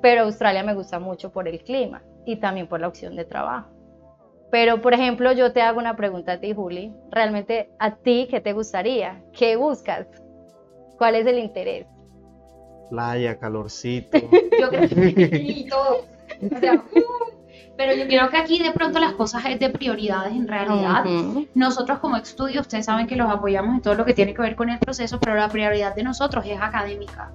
pero 0.01 0.23
Australia 0.23 0.63
me 0.63 0.75
gusta 0.75 0.99
mucho 0.99 1.31
por 1.31 1.49
el 1.49 1.63
clima 1.63 2.03
y 2.25 2.37
también 2.37 2.67
por 2.67 2.81
la 2.81 2.89
opción 2.89 3.17
de 3.17 3.25
trabajo. 3.25 3.71
Pero, 4.51 4.81
por 4.81 4.95
ejemplo, 4.95 5.33
yo 5.33 5.53
te 5.53 5.61
hago 5.61 5.79
una 5.79 5.97
pregunta 5.97 6.33
a 6.33 6.41
ti, 6.41 6.55
Juli. 6.55 6.93
¿Realmente 7.11 7.71
a 7.79 7.97
ti 7.97 8.27
qué 8.31 8.41
te 8.41 8.55
gustaría? 8.55 9.23
¿Qué 9.33 9.57
buscas? 9.57 10.07
¿Cuál 10.97 11.17
es 11.17 11.27
el 11.27 11.39
interés? 11.39 11.87
Playa, 12.89 13.39
calorcito. 13.39 14.19
yo 14.59 14.71
creo 14.71 14.89
que 14.89 15.67
todo. 15.69 16.05
pero 17.79 17.95
yo 17.95 18.09
creo 18.09 18.29
que 18.29 18.37
aquí 18.37 18.59
de 18.61 18.73
pronto 18.73 18.99
las 18.99 19.13
cosas 19.13 19.45
es 19.47 19.61
de 19.61 19.71
prioridades 19.71 20.33
en 20.33 20.49
realidad. 20.49 21.05
Nosotros 21.55 22.01
como 22.01 22.17
estudio, 22.17 22.61
ustedes 22.61 22.87
saben 22.87 23.07
que 23.07 23.15
los 23.15 23.31
apoyamos 23.31 23.77
en 23.77 23.83
todo 23.83 23.95
lo 23.95 24.05
que 24.05 24.15
tiene 24.15 24.35
que 24.35 24.43
ver 24.43 24.57
con 24.57 24.69
el 24.69 24.81
proceso, 24.81 25.21
pero 25.21 25.37
la 25.37 25.49
prioridad 25.49 25.95
de 25.95 26.03
nosotros 26.03 26.45
es 26.45 26.61
académica. 26.61 27.31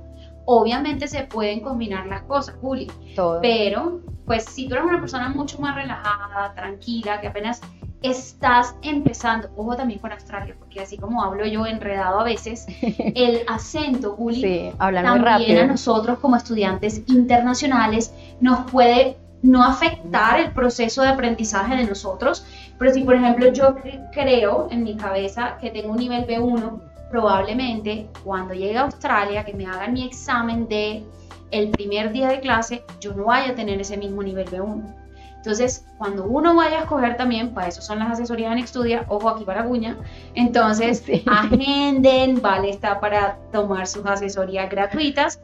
Obviamente 0.46 1.08
se 1.08 1.24
pueden 1.24 1.62
combinar 1.62 2.08
las 2.08 2.24
cosas, 2.24 2.56
Juli, 2.60 2.92
todo. 3.16 3.40
pero 3.42 4.02
pues 4.26 4.44
si 4.44 4.68
tú 4.68 4.76
eres 4.76 4.86
una 4.86 5.00
persona 5.00 5.30
mucho 5.30 5.60
más 5.60 5.76
relajada, 5.76 6.54
tranquila, 6.54 7.22
que 7.22 7.28
apenas 7.28 7.62
estás 8.02 8.76
empezando, 8.82 9.50
ojo 9.56 9.78
también 9.78 10.02
con 10.02 10.12
Australia, 10.12 10.58
porque 10.60 10.82
así 10.82 10.98
como 10.98 11.24
hablo 11.24 11.46
yo 11.46 11.66
enredado 11.66 12.20
a 12.20 12.26
veces, 12.26 12.66
el 12.82 13.44
acento, 13.48 14.12
Juli, 14.18 14.42
sí, 14.42 14.72
también 14.78 15.60
a 15.60 15.68
nosotros 15.68 16.20
como 16.20 16.36
estudiantes 16.36 17.02
internacionales 17.08 18.14
nos 18.42 18.70
puede 18.70 19.23
no 19.44 19.64
afectar 19.64 20.40
el 20.40 20.52
proceso 20.52 21.04
de 21.04 21.10
aprendizaje 21.10 21.76
de 21.76 21.86
nosotros, 21.86 22.46
pero 22.80 22.92
si 22.92 23.04
por 23.04 23.16
ejemplo 23.16 23.54
yo 23.54 23.76
creo 24.12 24.68
en 24.72 24.84
mi 24.84 24.96
cabeza 24.98 25.58
que 25.62 25.70
tengo 25.70 25.92
un 25.92 25.98
nivel 25.98 26.26
B1, 26.26 26.82
probablemente 27.12 28.10
cuando 28.24 28.56
llegue 28.56 28.78
a 28.78 28.82
Australia, 28.82 29.46
que 29.46 29.54
me 29.54 29.68
hagan 29.68 29.94
mi 29.94 30.06
examen 30.06 30.68
de 30.68 31.04
el 31.52 31.70
primer 31.70 32.12
día 32.12 32.30
de 32.30 32.40
clase, 32.40 32.84
yo 33.00 33.14
no 33.14 33.26
vaya 33.26 33.52
a 33.52 33.56
tener 33.56 33.80
ese 33.80 33.98
mismo 33.98 34.24
nivel 34.24 34.48
B1 34.50 35.04
entonces, 35.44 35.86
cuando 35.98 36.24
uno 36.24 36.56
vaya 36.56 36.78
a 36.78 36.82
escoger 36.84 37.18
también, 37.18 37.54
para 37.54 37.68
eso 37.68 37.82
son 37.82 38.00
las 38.00 38.12
asesorías 38.12 38.54
en 38.54 38.60
Estudia, 38.60 39.04
ojo 39.10 39.28
aquí 39.28 39.44
para 39.44 39.64
Guña, 39.64 39.98
entonces 40.36 41.04
agenden, 41.28 42.42
vale, 42.42 42.70
está 42.70 43.02
para 43.02 43.38
tomar 43.52 43.86
sus 43.86 44.06
asesorías 44.06 44.70
gratuitas. 44.70 45.42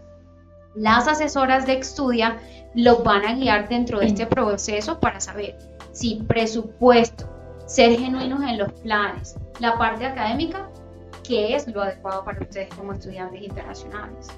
Las 0.80 1.10
asesoras 1.10 1.66
de 1.66 1.74
Estudia 1.74 2.38
los 2.74 3.04
van 3.04 3.26
a 3.26 3.34
guiar 3.34 3.68
dentro 3.68 4.00
de 4.00 4.06
este 4.06 4.26
proceso 4.26 4.98
para 4.98 5.20
saber 5.20 5.58
si 5.92 6.24
presupuesto, 6.26 7.30
ser 7.66 8.00
genuinos 8.00 8.42
en 8.44 8.58
los 8.60 8.72
planes, 8.80 9.36
la 9.60 9.78
parte 9.78 10.06
académica, 10.06 10.70
qué 11.28 11.54
es 11.54 11.68
lo 11.68 11.82
adecuado 11.82 12.24
para 12.24 12.40
ustedes 12.40 12.74
como 12.76 12.94
estudiantes 12.94 13.42
internacionales. 13.42 14.30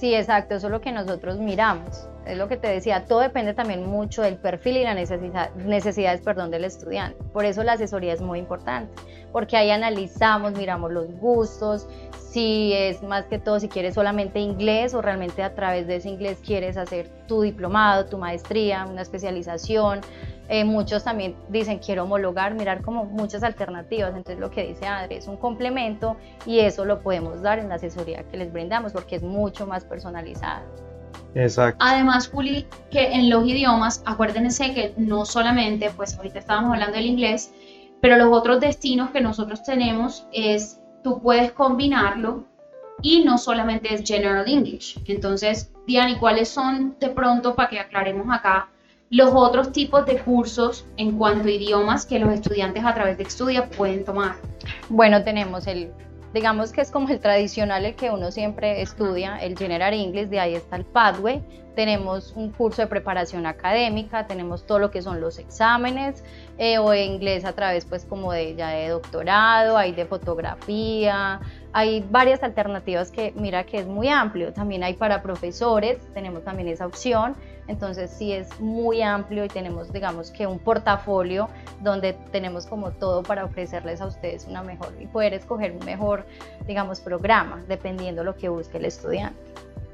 Sí, 0.00 0.14
exacto, 0.14 0.54
eso 0.54 0.68
es 0.68 0.70
lo 0.70 0.80
que 0.80 0.92
nosotros 0.92 1.38
miramos. 1.38 2.08
Es 2.24 2.38
lo 2.38 2.48
que 2.48 2.56
te 2.56 2.68
decía, 2.68 3.04
todo 3.04 3.20
depende 3.20 3.52
también 3.52 3.86
mucho 3.86 4.22
del 4.22 4.36
perfil 4.36 4.78
y 4.78 4.84
las 4.84 4.94
necesidad, 4.94 5.54
necesidades 5.56 6.22
perdón, 6.22 6.50
del 6.50 6.64
estudiante. 6.64 7.22
Por 7.34 7.44
eso 7.44 7.62
la 7.64 7.72
asesoría 7.74 8.14
es 8.14 8.22
muy 8.22 8.38
importante, 8.38 8.90
porque 9.30 9.58
ahí 9.58 9.70
analizamos, 9.70 10.52
miramos 10.52 10.90
los 10.90 11.12
gustos, 11.18 11.86
si 12.30 12.72
es 12.72 13.02
más 13.02 13.26
que 13.26 13.38
todo, 13.38 13.60
si 13.60 13.68
quieres 13.68 13.92
solamente 13.92 14.38
inglés 14.38 14.94
o 14.94 15.02
realmente 15.02 15.42
a 15.42 15.54
través 15.54 15.86
de 15.86 15.96
ese 15.96 16.08
inglés 16.08 16.38
quieres 16.42 16.78
hacer 16.78 17.10
tu 17.26 17.42
diplomado, 17.42 18.06
tu 18.06 18.16
maestría, 18.16 18.86
una 18.86 19.02
especialización. 19.02 20.00
Eh, 20.52 20.64
muchos 20.64 21.04
también 21.04 21.36
dicen 21.48 21.78
quiero 21.78 22.02
homologar, 22.02 22.54
mirar 22.54 22.82
como 22.82 23.04
muchas 23.04 23.44
alternativas. 23.44 24.10
Entonces 24.16 24.40
lo 24.40 24.50
que 24.50 24.66
dice 24.66 24.84
Adri 24.84 25.14
es 25.14 25.28
un 25.28 25.36
complemento 25.36 26.16
y 26.44 26.58
eso 26.58 26.84
lo 26.84 27.00
podemos 27.02 27.40
dar 27.40 27.60
en 27.60 27.68
la 27.68 27.76
asesoría 27.76 28.24
que 28.24 28.36
les 28.36 28.52
brindamos 28.52 28.92
porque 28.92 29.14
es 29.14 29.22
mucho 29.22 29.64
más 29.64 29.84
personalizada. 29.84 30.64
Exacto. 31.36 31.78
Además, 31.78 32.28
Juli, 32.28 32.66
que 32.90 33.12
en 33.12 33.30
los 33.30 33.46
idiomas, 33.46 34.02
acuérdense 34.04 34.74
que 34.74 34.92
no 34.96 35.24
solamente, 35.24 35.88
pues 35.96 36.16
ahorita 36.16 36.40
estábamos 36.40 36.72
hablando 36.72 36.96
del 36.96 37.06
inglés, 37.06 37.54
pero 38.00 38.16
los 38.16 38.36
otros 38.36 38.58
destinos 38.58 39.10
que 39.10 39.20
nosotros 39.20 39.62
tenemos 39.62 40.26
es, 40.32 40.80
tú 41.04 41.22
puedes 41.22 41.52
combinarlo 41.52 42.44
y 43.02 43.22
no 43.22 43.38
solamente 43.38 43.94
es 43.94 44.02
General 44.04 44.44
English. 44.48 45.00
Entonces, 45.06 45.72
Diana, 45.86 46.18
cuáles 46.18 46.48
son 46.48 46.96
de 46.98 47.10
pronto, 47.10 47.54
para 47.54 47.68
que 47.68 47.78
aclaremos 47.78 48.26
acá, 48.36 48.68
los 49.10 49.32
otros 49.34 49.72
tipos 49.72 50.06
de 50.06 50.18
cursos 50.18 50.86
en 50.96 51.18
cuanto 51.18 51.48
a 51.48 51.50
idiomas 51.50 52.06
que 52.06 52.20
los 52.20 52.32
estudiantes 52.32 52.84
a 52.84 52.94
través 52.94 53.18
de 53.18 53.24
Estudia 53.24 53.68
pueden 53.68 54.04
tomar? 54.04 54.36
Bueno, 54.88 55.22
tenemos 55.24 55.66
el 55.66 55.90
digamos 56.32 56.70
que 56.70 56.80
es 56.80 56.92
como 56.92 57.08
el 57.08 57.18
tradicional, 57.18 57.84
el 57.84 57.96
que 57.96 58.10
uno 58.10 58.30
siempre 58.30 58.82
estudia, 58.82 59.36
el 59.38 59.58
General 59.58 59.92
English, 59.92 60.28
de 60.28 60.38
ahí 60.38 60.54
está 60.54 60.76
el 60.76 60.84
Pathway. 60.84 61.42
Tenemos 61.80 62.34
un 62.36 62.50
curso 62.50 62.82
de 62.82 62.88
preparación 62.88 63.46
académica, 63.46 64.26
tenemos 64.26 64.66
todo 64.66 64.78
lo 64.78 64.90
que 64.90 65.00
son 65.00 65.18
los 65.18 65.38
exámenes, 65.38 66.22
eh, 66.58 66.76
o 66.76 66.92
inglés 66.92 67.46
a 67.46 67.54
través 67.54 67.86
pues 67.86 68.04
como 68.04 68.34
de 68.34 68.54
ya 68.54 68.68
de 68.68 68.90
doctorado, 68.90 69.78
hay 69.78 69.92
de 69.92 70.04
fotografía, 70.04 71.40
hay 71.72 72.06
varias 72.10 72.42
alternativas 72.42 73.10
que 73.10 73.32
mira 73.34 73.64
que 73.64 73.78
es 73.78 73.86
muy 73.86 74.08
amplio. 74.08 74.52
También 74.52 74.82
hay 74.82 74.92
para 74.92 75.22
profesores, 75.22 75.96
tenemos 76.12 76.44
también 76.44 76.68
esa 76.68 76.84
opción. 76.84 77.34
Entonces 77.66 78.10
sí 78.10 78.30
es 78.30 78.60
muy 78.60 79.00
amplio 79.00 79.46
y 79.46 79.48
tenemos 79.48 79.90
digamos 79.90 80.30
que 80.30 80.46
un 80.46 80.58
portafolio 80.58 81.48
donde 81.80 82.12
tenemos 82.30 82.66
como 82.66 82.90
todo 82.90 83.22
para 83.22 83.46
ofrecerles 83.46 84.02
a 84.02 84.06
ustedes 84.06 84.46
una 84.46 84.62
mejor 84.62 84.92
y 85.00 85.06
poder 85.06 85.32
escoger 85.32 85.72
un 85.72 85.86
mejor 85.86 86.26
digamos 86.66 87.00
programa 87.00 87.64
dependiendo 87.68 88.22
lo 88.22 88.36
que 88.36 88.50
busque 88.50 88.76
el 88.76 88.84
estudiante. 88.84 89.40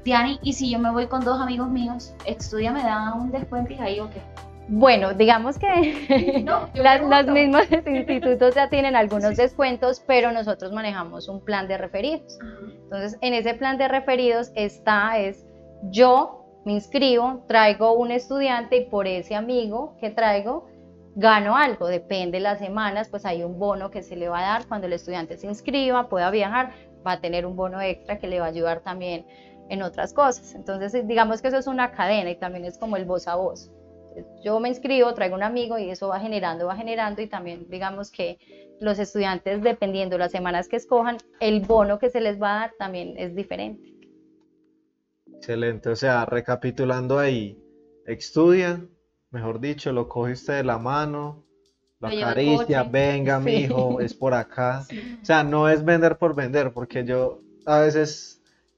Diani, 0.07 0.39
¿y 0.41 0.53
si 0.53 0.71
yo 0.71 0.79
me 0.79 0.89
voy 0.89 1.07
con 1.07 1.19
dos 1.25 1.37
amigos 1.41 1.67
míos, 1.67 2.13
¿Estudia 2.25 2.71
me 2.71 2.81
da 2.81 3.13
un 3.13 3.29
descuento 3.29 3.73
ahí 3.77 3.99
o 3.99 4.09
qué? 4.09 4.21
Bueno, 4.69 5.13
digamos 5.13 5.59
que 5.59 6.45
los 6.45 7.27
mismos 7.33 7.63
institutos 7.85 8.55
ya 8.55 8.69
tienen 8.69 8.95
algunos 8.95 9.35
descuentos, 9.35 10.01
pero 10.07 10.31
nosotros 10.31 10.71
manejamos 10.71 11.27
un 11.27 11.43
plan 11.43 11.67
de 11.67 11.77
referidos. 11.77 12.39
Entonces, 12.83 13.17
en 13.19 13.33
ese 13.33 13.53
plan 13.55 13.77
de 13.77 13.89
referidos 13.89 14.53
está, 14.55 15.19
es 15.19 15.45
yo 15.91 16.45
me 16.63 16.71
inscribo, 16.71 17.43
traigo 17.49 17.91
un 17.91 18.11
estudiante 18.11 18.77
y 18.77 18.85
por 18.85 19.07
ese 19.07 19.35
amigo 19.35 19.97
que 19.99 20.09
traigo 20.09 20.69
gano 21.15 21.57
algo, 21.57 21.87
depende 21.87 22.37
de 22.37 22.43
las 22.43 22.59
semanas, 22.59 23.09
pues 23.09 23.25
hay 23.25 23.43
un 23.43 23.59
bono 23.59 23.91
que 23.91 24.03
se 24.03 24.15
le 24.15 24.29
va 24.29 24.39
a 24.39 24.53
dar. 24.53 24.67
Cuando 24.67 24.87
el 24.87 24.93
estudiante 24.93 25.35
se 25.35 25.47
inscriba, 25.47 26.07
pueda 26.07 26.31
viajar, 26.31 26.71
va 27.05 27.13
a 27.13 27.19
tener 27.19 27.45
un 27.45 27.57
bono 27.57 27.81
extra 27.81 28.19
que 28.19 28.27
le 28.27 28.39
va 28.39 28.45
a 28.45 28.49
ayudar 28.49 28.79
también 28.79 29.25
en 29.69 29.81
otras 29.81 30.13
cosas. 30.13 30.55
Entonces, 30.55 31.07
digamos 31.07 31.41
que 31.41 31.49
eso 31.49 31.57
es 31.57 31.67
una 31.67 31.91
cadena 31.91 32.29
y 32.29 32.35
también 32.35 32.65
es 32.65 32.77
como 32.77 32.97
el 32.97 33.05
voz 33.05 33.27
a 33.27 33.35
voz 33.35 33.71
yo 34.43 34.59
me 34.59 34.69
inscribo, 34.69 35.13
traigo 35.13 35.35
un 35.35 35.43
amigo 35.43 35.77
y 35.77 35.89
eso 35.89 36.07
va 36.07 36.19
generando, 36.19 36.67
va 36.67 36.75
generando 36.75 37.21
y 37.21 37.27
también 37.27 37.67
digamos 37.69 38.11
que 38.11 38.39
los 38.79 38.99
estudiantes, 38.99 39.61
dependiendo 39.61 40.15
de 40.15 40.19
las 40.19 40.31
semanas 40.31 40.67
que 40.67 40.75
escojan, 40.75 41.17
el 41.39 41.61
bono 41.61 41.99
que 41.99 42.09
se 42.09 42.21
les 42.21 42.41
va 42.41 42.55
a 42.55 42.59
dar 42.59 42.73
también 42.77 43.15
es 43.17 43.35
diferente. 43.35 43.93
Excelente, 45.35 45.89
o 45.89 45.95
sea, 45.95 46.25
recapitulando 46.25 47.19
ahí, 47.19 47.57
estudia, 48.05 48.83
mejor 49.31 49.59
dicho, 49.59 49.91
lo 49.91 50.07
coge 50.07 50.33
usted 50.33 50.57
de 50.57 50.63
la 50.63 50.77
mano, 50.77 51.45
lo 51.99 52.07
acaricia, 52.07 52.83
venga, 52.83 53.39
Sí. 53.43 53.45
mijo, 53.45 53.99
es 53.99 54.13
por 54.13 54.33
acá. 54.33 54.85
O 55.21 55.25
sea, 55.25 55.43
no 55.43 55.69
es 55.69 55.83
vender 55.83 56.17
por 56.17 56.35
vender, 56.35 56.73
porque 56.73 57.03
yo 57.03 57.41
a 57.65 57.79
veces, 57.79 58.36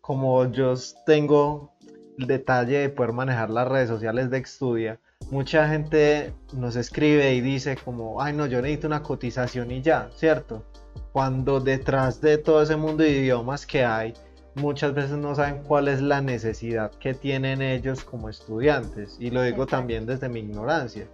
como 0.09 0.51
yo 0.51 0.73
tengo 1.05 1.71
el 2.17 2.25
detalle 2.25 2.79
de 2.79 2.89
poder 2.89 3.13
manejar 3.13 3.51
las 3.51 3.67
redes 3.67 3.89
sociales 3.89 4.31
de 4.31 4.39
Extudia, 4.39 4.99
mucha 5.29 5.69
gente 5.69 6.33
nos 6.51 6.75
escribe 6.75 7.35
y 7.35 7.41
dice 7.41 7.77
como, 7.85 8.19
ay 8.19 8.33
no, 8.33 8.47
yo 8.47 8.59
necesito 8.59 8.87
una 8.87 9.03
cotización 9.03 9.69
y 9.69 9.83
ya, 9.83 10.09
¿cierto? 10.15 10.65
Cuando 11.11 11.59
detrás 11.59 12.21
de 12.21 12.39
todo 12.39 12.63
ese 12.63 12.75
mundo 12.75 13.03
de 13.03 13.11
idiomas 13.11 13.67
que 13.67 13.85
hay, 13.85 14.15
muchas 14.55 14.95
veces 14.95 15.11
no 15.11 15.35
saben 15.35 15.61
cuál 15.61 15.87
es 15.87 16.01
la 16.01 16.21
necesidad 16.21 16.89
que 16.99 17.13
tienen 17.13 17.61
ellos 17.61 18.03
como 18.03 18.29
estudiantes. 18.29 19.15
Y 19.19 19.29
lo 19.29 19.43
digo 19.43 19.65
Exacto. 19.65 19.75
también 19.75 20.07
desde 20.07 20.27
mi 20.27 20.39
ignorancia. 20.39 21.07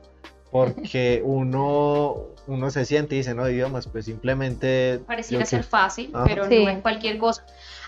Porque 0.55 1.21
uno, 1.25 2.15
uno 2.47 2.71
se 2.71 2.85
siente 2.85 3.15
y 3.15 3.17
dice, 3.17 3.33
no, 3.35 3.49
idiomas, 3.49 3.87
pues 3.87 4.05
simplemente... 4.05 5.01
Pareciera 5.05 5.43
ser 5.45 5.59
que- 5.59 5.67
fácil, 5.67 6.11
Ajá. 6.13 6.23
pero 6.25 6.47
Sí. 6.47 6.63
no 6.63 6.69
es 6.69 6.79
cualquier 6.79 7.17
cosa. 7.17 7.45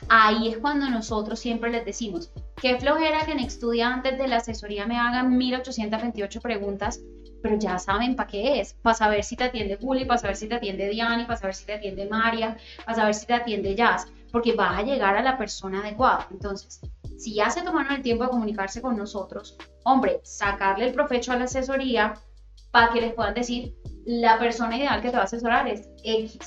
Ahí 0.10 0.50
es 0.50 0.58
cuando 0.58 0.90
nosotros 0.90 1.40
siempre 1.40 1.70
les 1.72 1.86
decimos, 1.86 2.30
qué 2.62 2.78
flojera 2.78 3.26
que 3.26 3.32
en 3.32 3.40
estudiantes 3.40 4.18
de 4.18 4.28
la 4.28 4.38
asesoría 4.38 4.86
me 4.86 4.98
hagan 5.00 5.38
1828 5.38 6.42
preguntas, 6.42 7.00
pero 7.42 7.58
ya 7.58 7.80
saben 7.80 8.18
para 8.18 8.28
qué 8.28 8.60
es, 8.60 8.74
para 8.74 8.96
saber 8.98 9.24
si 9.24 9.38
te 9.38 9.46
atiende 9.46 9.78
Juli, 9.80 10.04
para 10.04 10.18
saber 10.20 10.36
si 10.36 10.50
te 10.50 10.56
atiende 10.56 10.90
Diani, 10.90 11.24
para 11.24 11.38
saber 11.40 11.56
si 11.56 11.66
te 11.66 11.74
atiende 11.76 12.06
María, 12.10 12.58
para 12.84 12.98
saber 12.98 13.14
si 13.16 13.26
te 13.28 13.34
atiende 13.34 13.76
Jazz, 13.76 14.08
porque 14.30 14.52
vas 14.56 14.78
a 14.78 14.82
llegar 14.84 15.16
a 15.16 15.22
la 15.22 15.38
persona 15.38 15.80
adecuada. 15.80 16.28
Entonces, 16.32 16.82
si 17.18 17.34
ya 17.34 17.50
se 17.50 17.62
tomaron 17.62 17.94
el 17.94 18.02
tiempo 18.02 18.26
de 18.26 18.30
comunicarse 18.32 18.82
con 18.82 18.98
nosotros, 18.98 19.56
hombre, 19.86 20.20
sacarle 20.24 20.88
el 20.90 20.94
provecho 20.94 21.32
a 21.32 21.38
la 21.38 21.46
asesoría 21.46 22.14
para 22.72 22.92
que 22.94 23.02
les 23.02 23.14
puedan 23.14 23.34
decir, 23.34 23.74
la 24.06 24.40
persona 24.40 24.78
ideal 24.78 25.02
que 25.02 25.10
te 25.10 25.16
va 25.16 25.24
a 25.24 25.26
asesorar 25.26 25.68
es 25.68 25.90
X. 26.04 26.40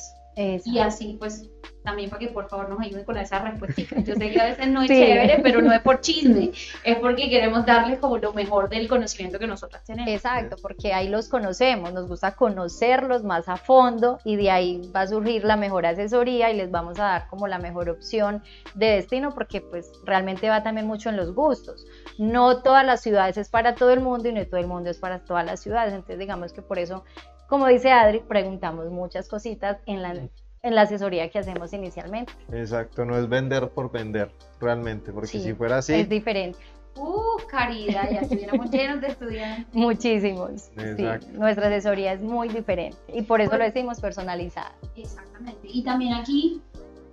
Y 0.65 0.79
así, 0.79 1.17
pues, 1.19 1.51
también 1.83 2.11
para 2.11 2.21
que 2.21 2.29
por 2.29 2.49
favor 2.49 2.69
nos 2.69 2.81
ayuden 2.81 3.05
con 3.05 3.17
esa 3.17 3.39
respuesta. 3.39 3.83
Yo 4.03 4.15
sé 4.15 4.31
que 4.31 4.41
a 4.41 4.45
veces 4.45 4.69
no 4.69 4.83
es 4.83 4.89
Sí. 4.89 4.97
chévere, 4.97 5.41
pero 5.43 5.63
no 5.63 5.73
es 5.73 5.81
por 5.81 6.01
chisme, 6.01 6.51
es 6.85 6.97
porque 6.99 7.29
queremos 7.31 7.65
darles 7.65 7.99
como 7.99 8.19
lo 8.19 8.33
mejor 8.33 8.69
del 8.69 8.89
conocimiento 8.89 9.39
que 9.39 9.47
nosotras 9.47 9.85
tenemos. 9.85 10.11
Exacto, 10.11 10.57
porque 10.61 10.93
ahí 10.93 11.09
los 11.09 11.29
conocemos, 11.29 11.93
nos 11.93 12.07
gusta 12.09 12.35
conocerlos 12.35 13.25
más 13.25 13.49
a 13.49 13.57
fondo 13.57 14.19
y 14.25 14.37
de 14.37 14.51
ahí 14.51 14.91
va 14.95 15.03
a 15.03 15.07
surgir 15.07 15.45
la 15.45 15.57
mejor 15.57 15.87
asesoría 15.87 16.51
y 16.51 16.57
les 16.57 16.71
vamos 16.71 16.99
a 16.99 17.05
dar 17.05 17.29
como 17.29 17.47
la 17.49 17.59
mejor 17.59 17.89
opción 17.89 18.43
de 18.75 18.87
destino 18.87 19.33
porque 19.35 19.61
pues 19.61 19.91
realmente 20.05 20.49
va 20.49 20.63
también 20.63 20.87
mucho 20.87 21.09
en 21.09 21.17
los 21.17 21.35
gustos. 21.35 21.87
No 22.19 22.63
todas 22.63 22.85
las 22.85 23.01
ciudades 23.01 23.37
es 23.39 23.49
para 23.49 23.75
todo 23.75 23.91
el 23.91 24.01
mundo 24.01 24.29
y 24.29 24.33
no 24.33 24.45
todo 24.47 24.61
el 24.61 24.67
mundo 24.67 24.91
es 24.91 24.99
para 24.99 25.21
todas 25.21 25.45
las 25.47 25.61
ciudades, 25.61 25.93
entonces 25.93 26.19
digamos 26.19 26.53
que 26.53 26.63
por 26.63 26.79
eso, 26.79 27.05
como 27.49 27.67
dice 27.67 27.91
Adri, 27.91 28.21
preguntamos 28.21 28.91
muchas 28.91 29.29
cositas 29.29 29.79
en 29.87 30.03
la, 30.03 30.15
en 30.63 30.75
la 30.75 30.83
asesoría 30.83 31.29
que 31.31 31.39
hacemos 31.39 31.73
inicialmente. 31.73 32.33
Exacto, 32.53 33.05
no 33.05 33.17
es 33.19 33.29
vender 33.29 33.69
por 33.71 33.91
vender, 33.91 34.31
realmente, 34.61 35.13
porque 35.13 35.29
Sí, 35.29 35.41
si 35.43 35.55
fuera 35.55 35.79
así, 35.79 35.95
Es 35.95 36.09
diferente. 36.09 36.59
Uh, 36.97 37.39
caridad, 37.49 38.11
ya 38.11 38.19
estuviéramos 38.21 38.71
llenos 38.71 39.01
de 39.01 39.07
estudiantes. 39.09 39.67
Muchísimos. 39.75 40.63
sí. 40.63 40.71
Exacto. 40.79 41.27
Nuestra 41.33 41.69
asesoría 41.69 42.13
es 42.13 42.21
muy 42.21 42.49
diferente 42.49 42.99
y 43.15 43.23
por 43.23 43.41
eso 43.41 43.51
Pues- 43.51 43.59
lo 43.61 43.65
decimos 43.65 44.01
personalizada. 44.01 44.73
Exactamente. 44.97 45.69
Y 45.71 45.83
también 45.85 46.15
aquí 46.15 46.61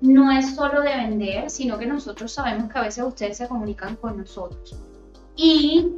no 0.01 0.31
es 0.31 0.55
solo 0.55 0.81
de 0.81 0.95
vender, 0.95 1.49
sino 1.49 1.77
que 1.77 1.85
nosotros 1.85 2.31
sabemos 2.31 2.71
que 2.71 2.77
a 2.79 2.81
veces 2.81 3.03
ustedes 3.03 3.37
se 3.37 3.47
comunican 3.47 3.95
con 3.95 4.17
nosotros. 4.17 4.75
Y 5.35 5.93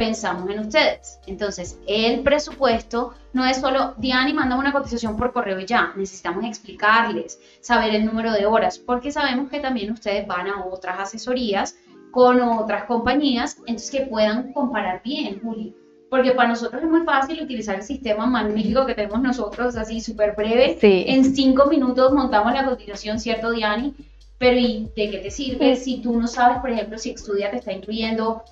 pensamos 0.00 0.48
en 0.48 0.60
ustedes. 0.60 1.20
Entonces, 1.26 1.78
el 1.86 2.20
presupuesto 2.20 3.12
no 3.34 3.44
es 3.44 3.58
solo, 3.58 3.92
Diani, 3.98 4.32
manda 4.32 4.56
una 4.56 4.72
cotización 4.72 5.14
por 5.18 5.30
correo 5.34 5.60
y 5.60 5.66
ya. 5.66 5.92
Necesitamos 5.94 6.42
explicarles, 6.46 7.38
saber 7.60 7.94
el 7.94 8.06
número 8.06 8.32
de 8.32 8.46
horas, 8.46 8.78
porque 8.78 9.12
sabemos 9.12 9.50
que 9.50 9.60
también 9.60 9.92
ustedes 9.92 10.26
van 10.26 10.48
a 10.48 10.64
otras 10.64 10.98
asesorías 11.00 11.76
con 12.12 12.40
otras 12.40 12.84
compañías, 12.84 13.58
entonces 13.66 13.90
que 13.90 14.06
puedan 14.06 14.54
comparar 14.54 15.02
bien, 15.04 15.38
Juli. 15.42 15.76
Porque 16.08 16.32
para 16.32 16.48
nosotros 16.48 16.82
es 16.82 16.88
muy 16.88 17.02
fácil 17.02 17.42
utilizar 17.42 17.76
el 17.76 17.82
sistema 17.82 18.24
magnífico 18.24 18.86
que 18.86 18.94
tenemos 18.94 19.20
nosotros, 19.20 19.76
así 19.76 20.00
súper 20.00 20.34
breve, 20.34 20.78
Sí. 20.80 21.04
en 21.08 21.34
cinco 21.34 21.66
minutos 21.66 22.10
montamos 22.14 22.54
la 22.54 22.64
cotización, 22.64 23.20
¿cierto, 23.20 23.50
Diani? 23.50 23.94
Pero 24.38 24.56
¿y 24.56 24.90
de 24.96 25.10
qué 25.10 25.18
te 25.18 25.30
sirve 25.30 25.76
Sí. 25.76 25.96
si 25.96 26.02
tú 26.02 26.18
no 26.18 26.26
sabes, 26.26 26.58
por 26.60 26.70
ejemplo, 26.70 26.96
si 26.98 27.10
Extudia 27.10 27.50
te 27.50 27.58
está 27.58 27.72
incluyendo 27.72 28.42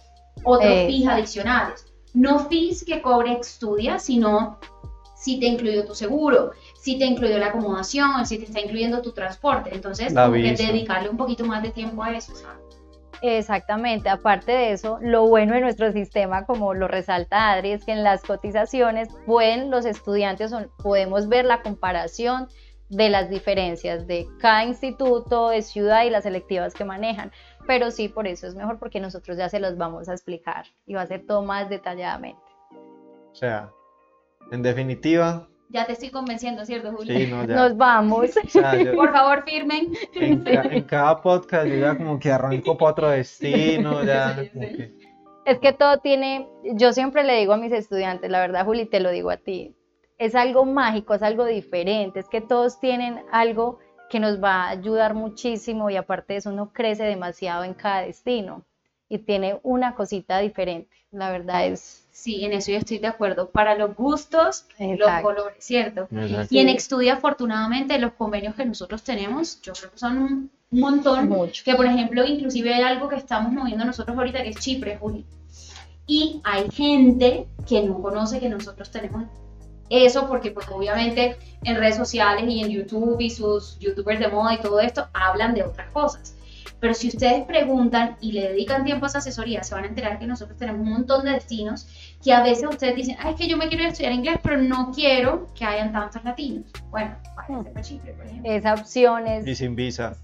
otros 0.45 0.71
Eh. 0.71 0.87
fees 0.87 1.07
adicionales? 1.07 1.87
No 2.15 2.39
fees 2.49 2.85
que 2.85 3.03
cobre 3.03 3.33
Extudia, 3.33 3.99
sino 3.99 4.59
si 5.15 5.41
te 5.41 5.47
incluyó 5.47 5.85
tu 5.85 5.95
seguro, 5.95 6.53
si 6.81 6.99
te 6.99 7.05
incluyó 7.05 7.39
la 7.39 7.49
acomodación, 7.49 8.25
si 8.25 8.39
te 8.39 8.45
está 8.45 8.61
incluyendo 8.61 9.03
tu 9.03 9.13
transporte. 9.13 9.71
Entonces, 9.75 10.15
como 10.15 10.33
que 10.33 10.55
dedicarle 10.55 11.09
un 11.09 11.17
poquito 11.17 11.45
más 11.45 11.63
de 11.63 11.71
tiempo 11.71 12.03
a 12.03 12.17
eso, 12.17 12.35
¿sabes? 12.35 12.69
Exactamente, 13.21 14.09
aparte 14.09 14.53
de 14.53 14.73
eso, 14.73 14.99
lo 15.01 15.27
bueno 15.27 15.55
de 15.55 15.61
nuestro 15.61 15.91
sistema, 15.93 16.47
como 16.47 16.73
lo 16.73 16.87
resalta 16.87 17.51
Adri, 17.51 17.73
es 17.73 17.85
que 17.85 17.91
en 17.91 18.05
las 18.05 18.23
cotizaciones 18.23 19.09
pueden 19.27 19.71
los 19.71 19.87
estudiantes, 19.87 20.55
podemos 20.81 21.29
ver 21.29 21.45
la 21.45 21.63
comparación 21.63 22.47
de 22.89 23.11
las 23.11 23.29
diferencias 23.29 24.07
de 24.07 24.29
cada 24.39 24.65
instituto, 24.65 25.49
de 25.49 25.63
ciudad 25.63 26.05
y 26.05 26.11
las 26.11 26.23
selectivas 26.23 26.75
que 26.75 26.85
manejan. 26.85 27.33
Pero 27.69 27.91
sí, 27.93 28.09
por 28.09 28.27
eso 28.27 28.47
es 28.49 28.55
mejor 28.57 28.79
porque 28.81 28.99
nosotros 28.99 29.37
ya 29.37 29.49
se 29.49 29.61
los 29.61 29.77
vamos 29.77 30.09
a 30.09 30.13
explicar 30.15 30.65
y 30.87 30.95
va 30.95 31.03
a 31.03 31.07
ser 31.07 31.25
todo 31.27 31.43
más 31.43 31.69
detalladamente. 31.69 32.41
o 33.31 33.35
sea, 33.35 33.71
en 34.51 34.63
definitiva, 34.63 35.47
Ya 35.71 35.85
te 35.87 35.93
estoy 35.93 36.11
convenciendo, 36.11 36.65
¿cierto, 36.65 36.91
Julio? 36.93 37.15
sí, 37.19 37.27
no, 37.31 37.45
ya. 37.45 37.55
Nos 37.55 37.77
vamos. 37.77 38.31
O 38.43 38.49
sea, 38.49 38.75
yo- 38.83 38.95
Por 38.97 39.13
favor, 39.13 39.45
firmen. 39.45 39.93
en, 40.15 40.43
ca- 40.43 40.63
en 40.63 40.83
cada 40.85 41.21
podcast 41.21 41.67
yo 41.69 41.77
ya 41.77 41.95
como 41.97 42.19
que 42.19 42.33
arranco 42.33 42.77
para 42.79 42.91
otro 42.93 43.09
destino, 43.11 44.03
ya. 44.03 44.35
Sí, 44.41 44.49
como 44.49 44.67
sí. 44.67 44.75
que- 44.77 44.95
Es 45.45 45.59
que 45.59 45.73
todo 45.75 45.99
tiene, 45.99 46.49
yo 46.75 46.93
siempre 46.95 47.23
le 47.23 47.37
digo 47.39 47.53
a 47.53 47.59
mis 47.59 47.73
estudiantes, 47.73 48.31
la 48.31 48.41
verdad, 48.41 48.65
Juli, 48.65 48.87
te 48.87 48.99
lo 49.01 49.11
digo 49.11 49.29
a 49.31 49.37
ti, 49.37 49.75
es 50.17 50.35
algo 50.35 50.65
mágico, 50.65 51.13
es 51.15 51.23
algo 51.23 51.45
diferente, 51.45 52.21
es 52.21 52.29
que 52.31 52.41
todos 52.41 52.81
tienen 52.81 53.21
algo 53.31 53.79
que 54.09 54.21
nos 54.21 54.43
va 54.43 54.65
a 54.65 54.71
ayudar 54.71 55.15
muchísimo 55.15 55.91
y 55.91 55.97
aparte 55.97 56.35
de 56.35 56.39
eso 56.39 56.51
uno 56.51 56.73
crece 56.73 57.05
demasiado 57.05 57.65
en 57.65 57.75
cada 57.75 58.03
destino 58.03 58.63
y 59.09 59.19
tiene 59.19 59.59
una 59.63 59.95
cosita 59.95 60.39
diferente, 60.39 60.95
la 61.11 61.31
verdad 61.31 61.67
es... 61.67 62.05
Sí, 62.11 62.45
en 62.45 62.53
eso 62.53 62.73
yo 62.73 62.79
estoy 62.79 62.99
de 62.99 63.07
acuerdo. 63.07 63.49
Para 63.49 63.77
los 63.77 63.95
gustos, 63.95 64.67
los 64.79 64.91
Exacto. 64.91 65.23
colores, 65.23 65.57
¿cierto? 65.61 66.09
Exacto. 66.11 66.49
Y 66.51 66.59
en 66.59 66.69
Extudia, 66.69 67.15
afortunadamente, 67.15 67.97
los 68.01 68.13
convenios 68.15 68.57
que 68.57 68.65
nosotros 68.65 69.05
tenemos, 69.05 69.63
yo 69.63 69.73
creo 69.73 69.93
que 69.93 69.99
son 69.99 70.19
un 70.19 70.51
un 70.71 70.81
montón. 70.81 71.29
Mucho. 71.29 71.63
Que, 71.65 71.75
por 71.75 71.87
ejemplo, 71.87 72.25
inclusive 72.27 72.75
hay 72.75 72.83
algo 72.83 73.09
que 73.09 73.17
estamos 73.17 73.53
moviendo 73.53 73.85
nosotros 73.85 74.17
ahorita, 74.17 74.43
que 74.43 74.51
es 74.51 74.57
Chipre, 74.57 74.99
Juli. 74.99 75.25
Y 76.07 76.41
hay 76.45 76.71
gente 76.71 77.47
que 77.67 77.83
no 77.83 78.01
conoce 78.01 78.41
que 78.41 78.49
nosotros 78.49 78.91
tenemos 78.91 79.25
eso, 79.91 80.29
porque 80.29 80.51
pues 80.51 80.69
obviamente 80.69 81.37
en 81.65 81.77
redes 81.77 81.97
sociales 81.97 82.45
y 82.49 82.63
en 82.63 82.71
YouTube 82.71 83.21
y 83.21 83.31
sus 83.31 83.79
youtubers 83.79 84.21
de 84.21 84.29
moda 84.29 84.55
y 84.55 84.59
todo 84.59 84.81
esto 84.81 85.09
hablan 85.13 85.55
de 85.55 85.63
otras 85.63 85.91
cosas. 85.93 86.35
Pero 86.81 86.95
si 86.95 87.09
ustedes 87.09 87.45
preguntan 87.45 88.17
y 88.21 88.31
le 88.33 88.49
dedican 88.51 88.85
tiempo 88.85 89.05
a 89.05 89.09
esa 89.09 89.19
asesoría, 89.19 89.65
se 89.65 89.75
van 89.75 89.83
a 89.83 89.89
enterar 89.89 90.19
que 90.21 90.27
nosotros 90.29 90.57
tenemos 90.59 90.81
un 90.83 90.93
montón 90.93 91.25
de 91.25 91.33
destinos 91.33 91.89
que 92.23 92.33
a 92.33 92.41
veces 92.43 92.69
ustedes 92.69 92.95
dicen, 92.95 93.17
ay, 93.19 93.33
es 93.33 93.37
que 93.41 93.49
yo 93.49 93.57
me 93.57 93.67
quiero 93.67 93.83
ir 93.83 93.89
a 93.89 93.93
estudiar 93.93 94.13
inglés, 94.13 94.39
pero 94.43 94.59
no 94.59 94.93
quiero 94.95 95.49
que 95.55 95.65
hayan 95.65 95.91
tantos 95.93 96.23
latinos. 96.23 96.67
Bueno, 96.91 97.17
váyanse 97.37 97.71
para 97.71 97.83
Chipre, 97.85 98.13
por 98.13 98.27
ejemplo. 98.27 98.53
Esa 98.53 98.75
opción 98.75 99.27
es, 99.27 99.45
Y 99.47 99.57
sin 99.57 99.75
visa. 99.75 100.15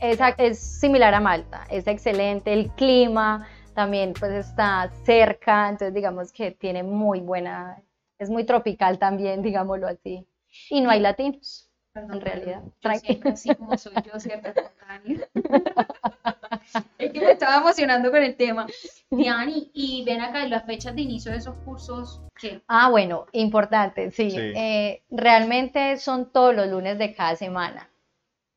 Esa- 0.00 0.30
es 0.36 0.58
similar 0.58 1.14
a 1.14 1.20
Malta, 1.20 1.64
es 1.70 1.86
excelente, 1.86 2.52
el 2.52 2.68
clima 2.72 3.46
también 3.72 4.12
pues 4.12 4.32
está 4.32 4.90
cerca, 5.06 5.68
entonces 5.70 5.94
digamos 5.94 6.30
que 6.30 6.50
tiene 6.50 6.82
muy 6.82 7.20
buena, 7.20 7.78
es 8.22 8.30
muy 8.30 8.44
tropical 8.44 8.98
también, 8.98 9.42
digámoslo 9.42 9.86
así, 9.88 10.26
y 10.70 10.80
no 10.80 10.90
hay 10.90 11.00
latinos. 11.00 11.68
Perdón, 11.92 12.14
en 12.14 12.20
realidad, 12.22 12.62
Yo 12.80 12.90
tranqui- 12.90 13.00
siempre 13.06 13.30
así 13.32 13.54
como 13.54 13.76
soy 13.76 13.92
yo, 14.04 14.12
espontánea. 14.14 15.28
es 16.98 17.12
que 17.12 17.20
me 17.20 17.32
estaba 17.32 17.56
emocionando 17.58 18.10
con 18.10 18.22
el 18.22 18.34
tema. 18.36 18.66
Diani, 19.10 19.70
y 19.74 20.02
ven 20.04 20.20
acá 20.22 20.46
las 20.46 20.64
fechas 20.64 20.94
de 20.94 21.02
inicio 21.02 21.32
de 21.32 21.38
esos 21.38 21.54
cursos, 21.64 22.22
¿qué? 22.40 22.62
Ah, 22.68 22.88
bueno, 22.90 23.26
importante, 23.32 24.10
sí, 24.10 24.30
Sí. 24.30 24.36
eh, 24.38 25.02
realmente 25.10 25.98
son 25.98 26.32
todos 26.32 26.54
los 26.54 26.66
lunes 26.68 26.98
de 26.98 27.14
cada 27.14 27.36
semana, 27.36 27.90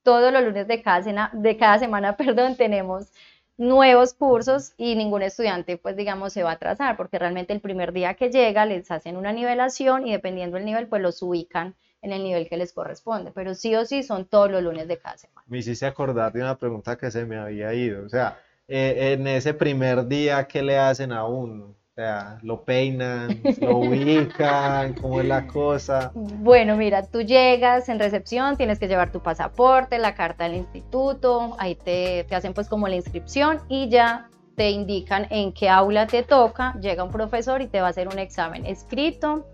todos 0.04 0.32
los 0.32 0.44
lunes 0.44 0.68
de 0.68 0.82
cada, 0.82 1.04
sena- 1.04 1.32
de 1.34 1.58
cada 1.58 1.78
semana, 1.80 2.16
perdón, 2.36 2.56
tenemos 2.56 3.12
nuevos 3.58 4.14
cursos 4.14 4.74
y 4.78 4.96
ningún 4.96 5.22
estudiante, 5.22 5.78
pues 5.78 5.96
digamos, 5.96 6.34
se 6.34 6.44
va 6.44 6.52
a 6.52 6.54
atrasar, 6.54 6.98
porque 6.98 7.20
realmente 7.20 7.54
el 7.54 7.62
primer 7.62 7.94
día 7.94 8.16
que 8.16 8.30
llega 8.30 8.66
les 8.66 8.92
hacen 8.92 9.18
una 9.18 9.32
nivelación 9.32 10.08
y 10.08 10.12
dependiendo 10.12 10.58
del 10.58 10.66
nivel, 10.66 10.88
pues 10.88 11.02
los 11.02 11.22
ubican 11.22 11.76
en 12.02 12.12
el 12.12 12.24
nivel 12.24 12.48
que 12.48 12.58
les 12.58 12.74
corresponde, 12.74 13.32
pero 13.32 13.56
sí 13.56 13.76
o 13.76 13.86
sí 13.86 14.04
son 14.04 14.26
todos 14.26 14.52
los 14.52 14.62
lunes 14.62 14.88
de 14.88 14.98
cada 14.98 15.18
semana. 15.18 15.44
Me 15.48 15.60
hiciste 15.60 15.86
acordar 15.86 16.32
de 16.34 16.42
una 16.42 16.58
pregunta 16.58 16.98
que 16.98 17.10
se 17.10 17.26
me 17.26 17.38
había 17.38 17.74
ido. 17.74 18.06
O 18.06 18.10
sea, 18.10 18.40
eh, 18.68 19.14
en 19.14 19.28
ese 19.28 19.54
primer 19.54 20.08
día, 20.08 20.48
¿qué 20.48 20.62
le 20.62 20.78
hacen 20.78 21.12
a 21.12 21.26
uno? 21.26 21.76
O 21.96 22.02
sea, 22.02 22.40
lo 22.42 22.66
peinan, 22.66 23.42
lo 23.62 23.78
ubican, 23.78 24.96
cómo 24.96 25.22
es 25.22 25.28
la 25.28 25.48
cosa. 25.48 26.12
Bueno, 26.14 26.76
mira, 26.76 27.04
tú 27.04 27.22
llegas 27.22 27.88
en 27.88 28.00
recepción, 28.00 28.58
tienes 28.58 28.80
que 28.80 28.90
llevar 28.90 29.14
tu 29.14 29.22
pasaporte, 29.22 29.98
la 29.98 30.14
carta 30.14 30.44
del 30.44 30.56
instituto, 30.56 31.56
ahí 31.58 31.76
te, 31.76 32.26
te 32.26 32.36
hacen 32.36 32.54
pues 32.54 32.68
como 32.68 32.90
la 32.90 32.98
inscripción 32.98 33.62
y 33.70 33.88
ya 33.88 34.30
te 34.58 34.72
indican 34.72 35.28
en 35.30 35.54
qué 35.54 35.70
aula 35.70 36.06
te 36.06 36.24
toca, 36.24 36.78
llega 36.82 37.02
un 37.02 37.12
profesor 37.12 37.62
y 37.62 37.68
te 37.68 37.80
va 37.80 37.88
a 37.88 37.90
hacer 37.92 38.10
un 38.10 38.20
examen 38.20 38.66
escrito, 38.66 39.48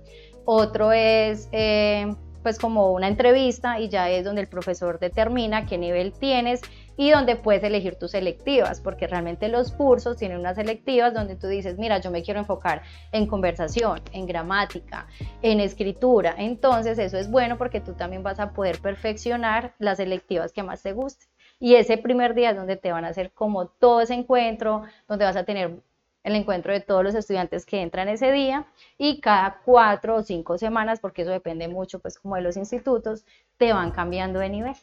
otro 0.43 0.91
es 0.93 1.47
eh, 1.51 2.11
pues 2.41 2.57
como 2.57 2.91
una 2.91 3.07
entrevista 3.07 3.79
y 3.79 3.87
ya 3.87 4.09
es 4.09 4.25
donde 4.25 4.41
el 4.41 4.47
profesor 4.47 4.97
determina 4.97 5.67
qué 5.67 5.77
nivel 5.77 6.11
tienes 6.11 6.61
y 6.97 7.11
donde 7.11 7.35
puedes 7.35 7.63
elegir 7.63 7.95
tus 7.95 8.11
selectivas, 8.11 8.81
porque 8.81 9.07
realmente 9.07 9.47
los 9.47 9.71
cursos 9.71 10.17
tienen 10.17 10.39
unas 10.39 10.55
selectivas 10.55 11.13
donde 11.13 11.35
tú 11.35 11.47
dices, 11.47 11.77
mira, 11.77 11.99
yo 11.99 12.11
me 12.11 12.23
quiero 12.23 12.39
enfocar 12.39 12.83
en 13.11 13.27
conversación, 13.27 14.01
en 14.11 14.25
gramática, 14.25 15.07
en 15.41 15.59
escritura. 15.59 16.35
Entonces 16.37 16.99
eso 16.99 17.17
es 17.17 17.29
bueno 17.29 17.57
porque 17.57 17.81
tú 17.81 17.93
también 17.93 18.23
vas 18.23 18.39
a 18.39 18.51
poder 18.53 18.79
perfeccionar 18.79 19.73
las 19.79 19.97
selectivas 19.97 20.51
que 20.51 20.63
más 20.63 20.83
te 20.83 20.93
gusten. 20.93 21.27
Y 21.59 21.75
ese 21.75 21.97
primer 21.97 22.33
día 22.33 22.51
es 22.51 22.55
donde 22.55 22.75
te 22.75 22.91
van 22.91 23.05
a 23.05 23.09
hacer 23.09 23.31
como 23.33 23.67
todo 23.67 24.01
ese 24.01 24.15
encuentro, 24.15 24.83
donde 25.07 25.25
vas 25.25 25.35
a 25.35 25.43
tener 25.43 25.81
el 26.23 26.35
encuentro 26.35 26.73
de 26.73 26.81
todos 26.81 27.03
los 27.03 27.15
estudiantes 27.15 27.65
que 27.65 27.81
entran 27.81 28.09
ese 28.09 28.31
día 28.31 28.67
y 28.97 29.21
cada 29.21 29.61
cuatro 29.65 30.17
o 30.17 30.23
cinco 30.23 30.57
semanas, 30.57 30.99
porque 30.99 31.23
eso 31.23 31.31
depende 31.31 31.67
mucho 31.67 31.99
pues 31.99 32.19
como 32.19 32.35
de 32.35 32.41
los 32.41 32.57
institutos, 32.57 33.25
te 33.57 33.73
van 33.73 33.91
cambiando 33.91 34.39
de 34.39 34.49
nivel. 34.49 34.75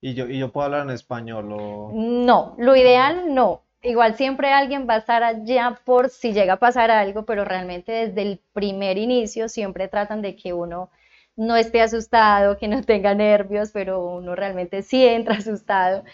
¿Y 0.00 0.14
yo, 0.14 0.26
y 0.26 0.38
yo 0.38 0.50
puedo 0.50 0.66
hablar 0.66 0.82
en 0.82 0.90
español 0.90 1.52
o...? 1.52 1.90
No, 1.92 2.54
lo 2.58 2.76
ideal 2.76 3.34
no. 3.34 3.62
Igual 3.82 4.16
siempre 4.16 4.52
alguien 4.52 4.86
va 4.88 4.94
a 4.94 4.98
estar 4.98 5.22
allá 5.22 5.80
por 5.84 6.10
si 6.10 6.32
llega 6.32 6.54
a 6.54 6.58
pasar 6.58 6.90
algo, 6.90 7.24
pero 7.24 7.44
realmente 7.44 7.92
desde 7.92 8.22
el 8.22 8.40
primer 8.52 8.98
inicio 8.98 9.48
siempre 9.48 9.88
tratan 9.88 10.22
de 10.22 10.36
que 10.36 10.52
uno 10.52 10.90
no 11.36 11.56
esté 11.56 11.80
asustado, 11.80 12.58
que 12.58 12.68
no 12.68 12.82
tenga 12.82 13.14
nervios, 13.14 13.70
pero 13.72 14.04
uno 14.06 14.34
realmente 14.34 14.82
sí 14.82 15.06
entra 15.06 15.34
asustado, 15.38 16.04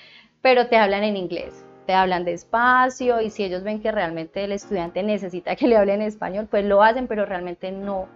pero 0.42 0.68
te 0.68 0.76
hablan 0.76 1.04
en 1.04 1.16
inglés 1.16 1.66
te 1.86 1.94
hablan 1.94 2.24
despacio 2.24 3.20
y 3.22 3.30
si 3.30 3.44
ellos 3.44 3.62
ven 3.62 3.80
que 3.80 3.92
realmente 3.92 4.44
el 4.44 4.52
estudiante 4.52 5.02
necesita 5.02 5.56
que 5.56 5.68
le 5.68 5.76
hablen 5.76 6.02
español, 6.02 6.48
pues 6.50 6.64
lo 6.64 6.82
hacen, 6.82 7.06
pero 7.06 7.24
realmente 7.24 7.70
no. 7.70 8.08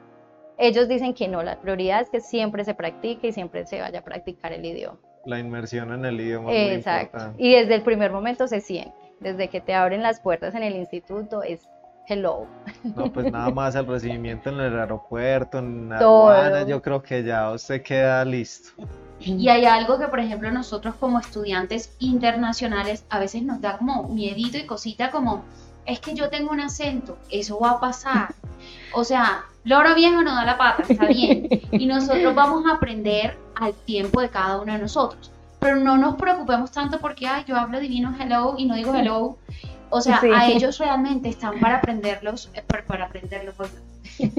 Ellos 0.58 0.88
dicen 0.88 1.14
que 1.14 1.28
no, 1.28 1.42
la 1.42 1.60
prioridad 1.60 2.02
es 2.02 2.10
que 2.10 2.20
siempre 2.20 2.64
se 2.64 2.74
practique 2.74 3.28
y 3.28 3.32
siempre 3.32 3.64
se 3.66 3.80
vaya 3.80 4.00
a 4.00 4.04
practicar 4.04 4.52
el 4.52 4.64
idioma. 4.66 4.98
La 5.24 5.38
inmersión 5.38 5.92
en 5.92 6.04
el 6.04 6.20
idioma. 6.20 6.52
Exacto. 6.52 7.34
y 7.38 7.54
desde 7.54 7.74
el 7.74 7.82
primer 7.82 8.12
momento 8.12 8.48
se 8.48 8.60
siente, 8.60 8.94
desde 9.20 9.48
que 9.48 9.60
te 9.60 9.74
abren 9.74 10.02
las 10.02 10.20
puertas 10.20 10.54
en 10.54 10.62
el 10.62 10.76
instituto 10.76 11.42
es 11.42 11.68
hello. 12.10 12.46
No, 12.96 13.12
pues 13.12 13.30
nada 13.30 13.50
más 13.50 13.74
el 13.74 13.86
recibimiento 13.86 14.50
en 14.50 14.60
el 14.60 14.78
aeropuerto, 14.78 15.58
en 15.58 15.88
la 15.88 15.98
aduana, 15.98 16.66
yo 16.66 16.82
creo 16.82 17.02
que 17.02 17.22
ya 17.22 17.50
usted 17.52 17.82
queda 17.82 18.24
listo. 18.24 18.70
Y 19.20 19.48
hay 19.48 19.66
algo 19.66 19.98
que, 19.98 20.08
por 20.08 20.18
ejemplo, 20.18 20.50
nosotros 20.50 20.94
como 20.94 21.18
estudiantes 21.18 21.94
internacionales 21.98 23.04
a 23.10 23.18
veces 23.18 23.42
nos 23.42 23.60
da 23.60 23.76
como 23.76 24.08
miedito 24.08 24.56
y 24.56 24.64
cosita 24.64 25.10
como, 25.10 25.44
es 25.84 26.00
que 26.00 26.14
yo 26.14 26.30
tengo 26.30 26.50
un 26.50 26.60
acento, 26.60 27.18
eso 27.30 27.58
va 27.60 27.72
a 27.72 27.80
pasar. 27.80 28.34
O 28.94 29.04
sea, 29.04 29.44
loro 29.64 29.94
viejo 29.94 30.22
no 30.22 30.34
da 30.34 30.44
la 30.44 30.58
pata, 30.58 30.84
está 30.88 31.06
bien. 31.08 31.48
Y 31.72 31.86
nosotros 31.86 32.34
vamos 32.34 32.64
a 32.66 32.74
aprender 32.74 33.36
al 33.56 33.74
tiempo 33.74 34.20
de 34.20 34.28
cada 34.28 34.60
uno 34.60 34.72
de 34.72 34.78
nosotros. 34.78 35.30
Pero 35.58 35.76
no 35.76 35.98
nos 35.98 36.16
preocupemos 36.16 36.70
tanto 36.70 36.98
porque, 36.98 37.26
ay, 37.26 37.44
yo 37.46 37.56
hablo 37.56 37.80
divino 37.80 38.14
hello 38.18 38.54
y 38.56 38.64
no 38.64 38.74
digo 38.74 38.94
hello. 38.94 39.36
O 39.90 40.00
sea, 40.00 40.20
a 40.22 40.48
ellos 40.48 40.78
realmente 40.78 41.28
están 41.28 41.58
para 41.58 41.78
aprenderlos, 41.78 42.48
eh, 42.54 42.62
para, 42.66 42.84
para 42.84 43.04
aprenderlos, 43.06 43.56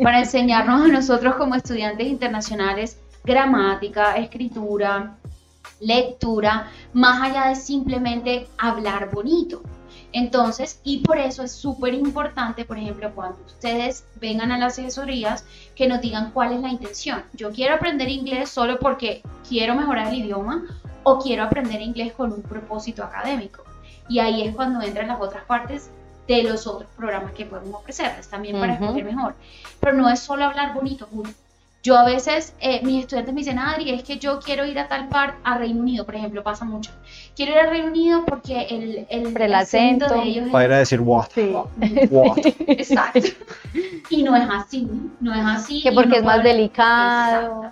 para 0.02 0.20
enseñarnos 0.20 0.82
a 0.82 0.88
nosotros 0.88 1.36
como 1.36 1.56
estudiantes 1.56 2.08
internacionales 2.08 2.98
gramática, 3.24 4.16
escritura, 4.16 5.16
lectura, 5.80 6.70
más 6.94 7.22
allá 7.22 7.50
de 7.50 7.56
simplemente 7.56 8.48
hablar 8.58 9.12
bonito. 9.12 9.62
Entonces, 10.13 10.82
y 10.84 11.00
por 11.00 11.17
eso 11.17 11.43
es 11.43 11.52
súper 11.52 11.93
importante, 11.93 12.65
por 12.65 12.78
ejemplo, 12.78 13.12
cuando 13.15 13.38
ustedes 13.45 14.06
vengan 14.19 14.52
a 14.52 14.58
las 14.58 14.78
asesorías, 14.78 15.45
que 15.76 15.88
nos 15.88 16.02
digan 16.02 16.32
cuál 16.32 16.54
es 16.54 16.62
la 16.62 16.69
intención. 16.69 17.24
Yo 17.34 17.52
quiero 17.52 17.76
aprender 17.76 18.10
inglés 18.10 18.50
solo 18.50 18.80
porque 18.80 19.24
quiero 19.47 19.76
mejorar 19.76 20.08
el 20.08 20.19
idioma 20.19 20.65
o 21.04 21.19
quiero 21.19 21.43
aprender 21.43 21.82
inglés 21.82 22.13
con 22.13 22.34
un 22.34 22.41
propósito 22.41 23.04
académico. 23.04 23.63
Y 24.10 24.19
ahí 24.19 24.43
es 24.43 24.54
cuando 24.54 24.82
entran 24.82 25.08
las 25.08 25.21
otras 25.21 25.45
partes 25.45 25.89
de 26.28 26.43
los 26.43 26.67
otros 26.67 26.89
programas 26.95 27.32
que 27.34 27.45
podemos 27.45 27.82
ofrecerles 27.82 28.28
también 28.30 28.60
para 28.60 28.74
escoger 28.74 29.06
mejor. 29.06 29.36
Pero 29.80 29.93
no 29.93 30.10
es 30.10 30.19
solo 30.19 30.45
hablar 30.45 30.74
bonito, 30.74 31.08
yo 31.84 31.98
a 31.98 32.06
veces, 32.06 32.54
eh, 32.60 32.82
mis 32.84 33.02
estudiantes 33.02 33.34
me 33.34 33.39
dicen, 33.39 33.58
Adri, 33.58 33.89
es 33.89 34.04
que 34.04 34.20
yo 34.20 34.39
quiero 34.39 34.65
ir 34.65 34.78
a 34.78 34.88
tal 34.88 35.08
par, 35.10 35.38
a 35.44 35.58
Reino 35.58 35.80
Unido, 35.82 36.06
por 36.06 36.15
ejemplo, 36.15 36.44
pasa 36.44 36.63
mucho. 36.63 36.91
Quiero 37.36 37.54
ir 37.54 37.58
a 37.58 37.70
Reino 37.70 37.88
Unido 37.88 38.24
porque 38.26 38.67
el, 38.70 39.08
el, 39.10 39.54
acento, 39.56 40.08
de 40.13 40.22
ellos 40.22 40.50
Para 40.52 40.65
ir 40.65 40.74
a 40.74 40.78
decir 40.78 41.02
what. 41.02 41.30
Exacto. 42.67 43.20
Y 44.12 44.22
no 44.22 44.36
es 44.36 44.48
así, 44.48 44.88
no 45.20 45.34
es 45.34 45.44
así. 45.44 45.82
Que 45.82 45.91
porque 45.91 46.17
es 46.17 46.24
más 46.24 46.44
delicado. 46.44 47.72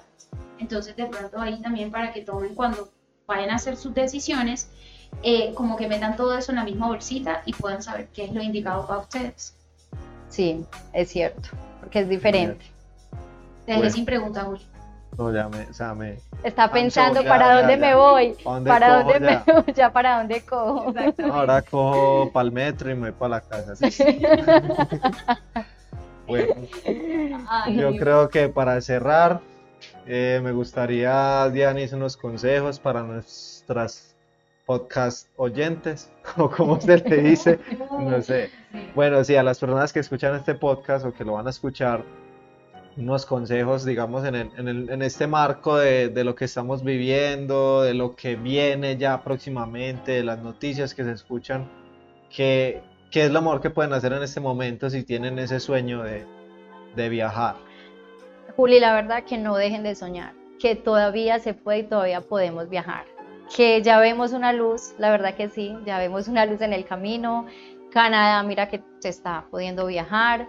Entonces, 0.58 0.96
de 0.96 1.06
pronto 1.06 1.40
ahí 1.40 1.62
también 1.62 1.92
para 1.92 2.12
que 2.12 2.22
tomen 2.22 2.56
cuando 2.56 2.90
vayan 3.28 3.52
a 3.52 3.56
hacer 3.56 3.78
sus 3.78 3.94
decisiones, 3.94 4.70
eh, 5.22 5.54
como 5.54 5.78
que 5.78 5.88
metan 5.88 6.16
todo 6.16 6.36
eso 6.36 6.52
en 6.52 6.56
la 6.56 6.64
misma 6.64 6.88
bolsita 6.88 7.44
y 7.46 7.54
puedan 7.54 7.84
saber 7.84 8.08
qué 8.12 8.26
es 8.26 8.34
lo 8.34 8.42
indicado 8.42 8.88
para 8.88 9.02
ustedes. 9.02 9.54
Sí, 10.30 10.66
es 10.94 11.10
cierto, 11.10 11.50
porque 11.80 12.00
es 12.00 12.10
diferente. 12.10 12.66
Te 13.70 13.76
dejé 13.76 13.92
sin 13.92 14.06
pregunta, 14.06 14.46
Juli. 14.46 14.66
No, 15.16 15.32
ya 15.32 15.48
me, 15.48 15.62
o 15.62 15.74
sea, 15.74 15.94
me... 15.94 16.18
Está 16.44 16.72
pensando 16.72 17.24
para 17.24 17.60
dónde 17.60 17.78
me 17.78 17.94
voy, 17.94 18.36
para 18.66 19.04
dónde 19.04 19.20
me 19.20 19.44
voy, 19.46 19.74
ya 19.76 19.94
para 19.94 20.18
dónde 20.18 20.42
cojo. 20.44 20.92
Ahora 21.32 21.62
cojo 21.62 22.32
para 22.32 22.48
el 22.48 22.52
metro 22.52 22.90
y 22.90 22.96
me 22.96 23.12
voy 23.12 23.20
para 23.20 23.36
la 23.36 23.42
casa. 23.42 23.74
bueno, 26.28 26.56
yo 27.70 27.96
creo 27.98 28.30
que 28.30 28.50
para 28.50 28.82
cerrar, 28.82 29.40
eh, 30.08 30.42
me 30.44 30.52
gustaría, 30.52 31.48
Dianis, 31.50 31.94
unos 31.94 32.18
consejos 32.18 32.80
para 32.80 33.04
nuestras 33.04 34.16
podcast 34.66 35.28
oyentes, 35.36 36.12
o 36.38 36.50
como 36.50 36.82
se 36.82 36.98
le 36.98 37.18
dice, 37.18 37.60
no 38.00 38.20
sé. 38.24 38.50
Bueno, 38.96 39.24
sí, 39.24 39.36
a 39.36 39.44
las 39.44 39.60
personas 39.60 39.94
que 39.94 40.00
escuchan 40.00 40.34
este 40.34 40.56
podcast 40.56 41.06
o 41.06 41.14
que 41.14 41.24
lo 41.24 41.34
van 41.34 41.46
a 41.46 41.52
escuchar, 41.52 42.04
unos 42.98 43.26
consejos, 43.26 43.86
digamos, 43.86 44.26
en, 44.26 44.36
el, 44.36 44.52
en, 44.58 44.68
el, 44.68 44.90
en 44.90 45.02
este 45.02 45.28
marco 45.28 45.78
de, 45.78 46.10
de, 46.10 46.24
lo 46.24 46.36
que 46.36 46.46
estamos 46.46 46.84
viviendo, 46.84 47.82
de 47.82 47.94
lo 47.94 48.16
que 48.16 48.36
viene 48.36 48.98
ya 48.98 49.24
próximamente, 49.24 50.14
de 50.14 50.24
las 50.24 50.40
noticias 50.40 50.94
que 50.94 51.04
se 51.04 51.12
escuchan, 51.12 51.70
¿qué, 52.30 52.82
qué 53.12 53.26
es 53.26 53.32
lo 53.32 53.42
mejor 53.42 53.62
que 53.62 53.70
pueden 53.70 53.94
hacer 53.94 54.14
en 54.14 54.24
este 54.24 54.40
momento 54.40 54.90
si 54.90 55.04
tienen 55.04 55.40
ese 55.40 55.60
sueño 55.60 56.04
de, 56.04 56.26
de 56.96 57.10
viajar? 57.10 57.56
Juli, 58.56 58.80
la 58.80 58.94
verdad 58.94 59.24
que 59.24 59.38
no 59.38 59.56
dejen 59.56 59.84
de 59.84 59.96
soñar, 59.96 60.34
que 60.60 60.76
todavía 60.76 61.40
se 61.40 61.54
puede 61.54 61.80
y 61.80 61.84
todavía 61.84 62.22
podemos 62.22 62.70
viajar, 62.70 63.06
que 63.56 63.82
ya 63.82 64.00
vemos 64.00 64.34
una 64.34 64.52
luz, 64.52 64.94
la 64.98 65.10
verdad 65.12 65.36
que 65.36 65.50
sí, 65.50 65.76
ya 65.86 65.98
vemos 65.98 66.28
una 66.28 66.46
luz 66.46 66.62
en 66.62 66.74
el 66.74 66.86
camino, 66.86 67.46
Canadá, 67.92 68.44
mira 68.44 68.70
que 68.70 68.84
se 69.00 69.10
está 69.10 69.46
pudiendo 69.50 69.88
viajar, 69.88 70.48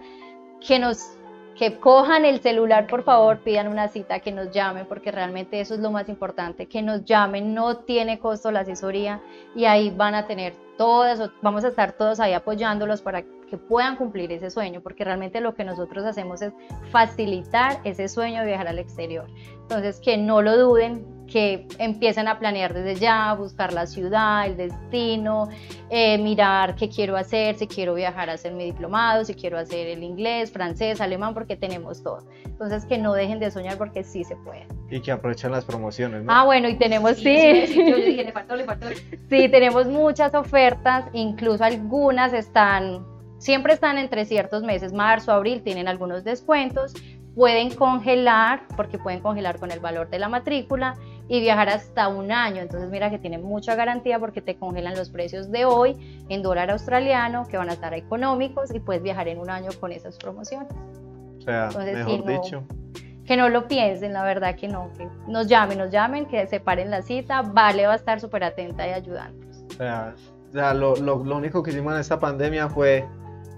que 0.65 0.77
nos 0.77 1.17
que 1.57 1.79
cojan 1.79 2.25
el 2.25 2.41
celular, 2.41 2.87
por 2.87 3.03
favor, 3.03 3.39
pidan 3.39 3.67
una 3.67 3.87
cita, 3.87 4.19
que 4.19 4.31
nos 4.31 4.51
llamen, 4.51 4.85
porque 4.87 5.11
realmente 5.11 5.59
eso 5.59 5.73
es 5.73 5.79
lo 5.79 5.91
más 5.91 6.09
importante, 6.09 6.65
que 6.65 6.81
nos 6.81 7.05
llamen, 7.05 7.53
no 7.53 7.77
tiene 7.77 8.19
costo 8.19 8.51
la 8.51 8.61
asesoría 8.61 9.21
y 9.55 9.65
ahí 9.65 9.91
van 9.91 10.15
a 10.15 10.27
tener 10.27 10.53
todas, 10.77 11.29
vamos 11.41 11.63
a 11.63 11.67
estar 11.67 11.91
todos 11.91 12.19
ahí 12.19 12.33
apoyándolos 12.33 13.01
para 13.01 13.23
que 13.51 13.57
puedan 13.57 13.97
cumplir 13.97 14.31
ese 14.31 14.49
sueño, 14.49 14.79
porque 14.79 15.03
realmente 15.03 15.41
lo 15.41 15.53
que 15.55 15.65
nosotros 15.65 16.05
hacemos 16.05 16.41
es 16.41 16.53
facilitar 16.89 17.81
ese 17.83 18.07
sueño 18.07 18.39
de 18.39 18.47
viajar 18.47 18.69
al 18.69 18.79
exterior. 18.79 19.27
Entonces, 19.63 19.99
que 19.99 20.17
no 20.17 20.41
lo 20.41 20.57
duden, 20.57 21.05
que 21.27 21.67
empiecen 21.77 22.29
a 22.29 22.39
planear 22.39 22.73
desde 22.73 22.95
ya, 22.95 23.33
buscar 23.33 23.73
la 23.73 23.87
ciudad, 23.87 24.45
el 24.45 24.55
destino, 24.55 25.49
eh, 25.89 26.17
mirar 26.17 26.75
qué 26.75 26.87
quiero 26.87 27.17
hacer, 27.17 27.55
si 27.55 27.67
quiero 27.67 27.93
viajar 27.93 28.29
a 28.29 28.33
hacer 28.33 28.53
mi 28.53 28.63
diplomado, 28.63 29.25
si 29.25 29.33
quiero 29.33 29.57
hacer 29.57 29.87
el 29.87 30.01
inglés, 30.01 30.49
francés, 30.49 31.01
alemán, 31.01 31.33
porque 31.33 31.57
tenemos 31.57 32.01
todo. 32.01 32.25
Entonces 32.45 32.85
que 32.85 32.97
no 32.97 33.13
dejen 33.13 33.39
de 33.39 33.51
soñar 33.51 33.77
porque 33.77 34.03
sí 34.05 34.23
se 34.23 34.37
puede. 34.37 34.65
Y 34.89 35.01
que 35.01 35.11
aprovechen 35.11 35.51
las 35.51 35.65
promociones, 35.65 36.23
¿no? 36.23 36.31
Ah, 36.31 36.45
bueno, 36.45 36.69
y 36.69 36.75
tenemos, 36.75 37.17
sí. 37.17 37.67
sí. 37.67 37.89
Yo 37.89 37.97
dije, 37.97 38.23
le 38.23 38.31
faltó, 38.31 38.55
le 38.55 38.63
faltó. 38.63 38.87
Sí, 39.29 39.47
tenemos 39.47 39.87
muchas 39.87 40.33
ofertas, 40.35 41.05
incluso 41.13 41.63
algunas 41.63 42.33
están, 42.33 43.05
siempre 43.41 43.73
están 43.73 43.97
entre 43.97 44.25
ciertos 44.25 44.61
meses, 44.61 44.93
marzo, 44.93 45.31
abril, 45.31 45.63
tienen 45.63 45.87
algunos 45.87 46.23
descuentos. 46.23 46.93
Pueden 47.35 47.73
congelar, 47.73 48.63
porque 48.75 48.99
pueden 48.99 49.21
congelar 49.21 49.57
con 49.57 49.71
el 49.71 49.79
valor 49.79 50.09
de 50.09 50.19
la 50.19 50.29
matrícula 50.29 50.95
y 51.27 51.39
viajar 51.39 51.69
hasta 51.69 52.07
un 52.07 52.31
año. 52.31 52.61
Entonces 52.61 52.89
mira 52.89 53.09
que 53.09 53.17
tiene 53.17 53.39
mucha 53.39 53.73
garantía 53.73 54.19
porque 54.19 54.41
te 54.41 54.57
congelan 54.57 54.95
los 54.95 55.09
precios 55.09 55.49
de 55.49 55.65
hoy 55.65 56.23
en 56.29 56.43
dólar 56.43 56.69
australiano, 56.69 57.47
que 57.47 57.57
van 57.57 57.69
a 57.69 57.73
estar 57.73 57.93
económicos 57.93 58.73
y 58.75 58.79
puedes 58.79 59.01
viajar 59.01 59.27
en 59.27 59.39
un 59.39 59.49
año 59.49 59.69
con 59.79 59.91
esas 59.91 60.17
promociones. 60.17 60.71
O 61.39 61.41
sea, 61.41 61.69
mejor 61.73 62.25
dicho. 62.25 62.63
Que 63.25 63.37
no 63.37 63.49
lo 63.49 63.67
piensen, 63.67 64.13
la 64.13 64.23
verdad 64.23 64.55
que 64.55 64.67
no, 64.67 64.91
que 64.97 65.07
nos 65.27 65.47
llamen, 65.47 65.77
nos 65.77 65.89
llamen, 65.89 66.25
que 66.25 66.45
separen 66.47 66.91
la 66.91 67.01
cita, 67.01 67.41
Vale 67.41 67.87
va 67.87 67.93
a 67.93 67.95
estar 67.95 68.19
súper 68.19 68.43
atenta 68.43 68.87
y 68.87 68.91
ayudándonos. 68.91 69.63
O 69.69 69.73
sea, 69.77 70.13
o 70.49 70.51
sea 70.51 70.73
lo, 70.73 70.95
lo, 70.97 71.23
lo 71.23 71.37
único 71.37 71.63
que 71.63 71.71
hicimos 71.71 71.93
en 71.93 72.01
esta 72.01 72.19
pandemia 72.19 72.67
fue 72.67 73.07